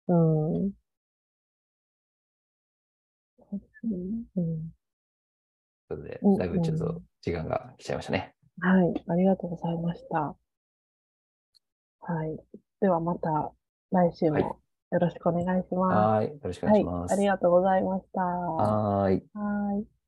[0.07, 0.66] うん。
[0.66, 0.72] うん。
[3.82, 3.89] とい
[4.43, 4.62] う
[5.89, 8.36] ことでうん、だいぶちょっと時間が来ちゃいましたね。
[8.62, 9.03] はい。
[9.07, 10.36] ありがとうございました。
[12.01, 12.38] はい。
[12.82, 13.51] ではまた
[13.91, 14.60] 来週はいも
[14.91, 15.95] よろしくお願いします。
[15.95, 16.30] はーい。
[16.30, 17.12] よろしくお願いします。
[17.12, 17.20] はい。
[17.20, 18.22] ありがとうございました。
[18.22, 19.24] はーい。
[19.34, 19.99] はい。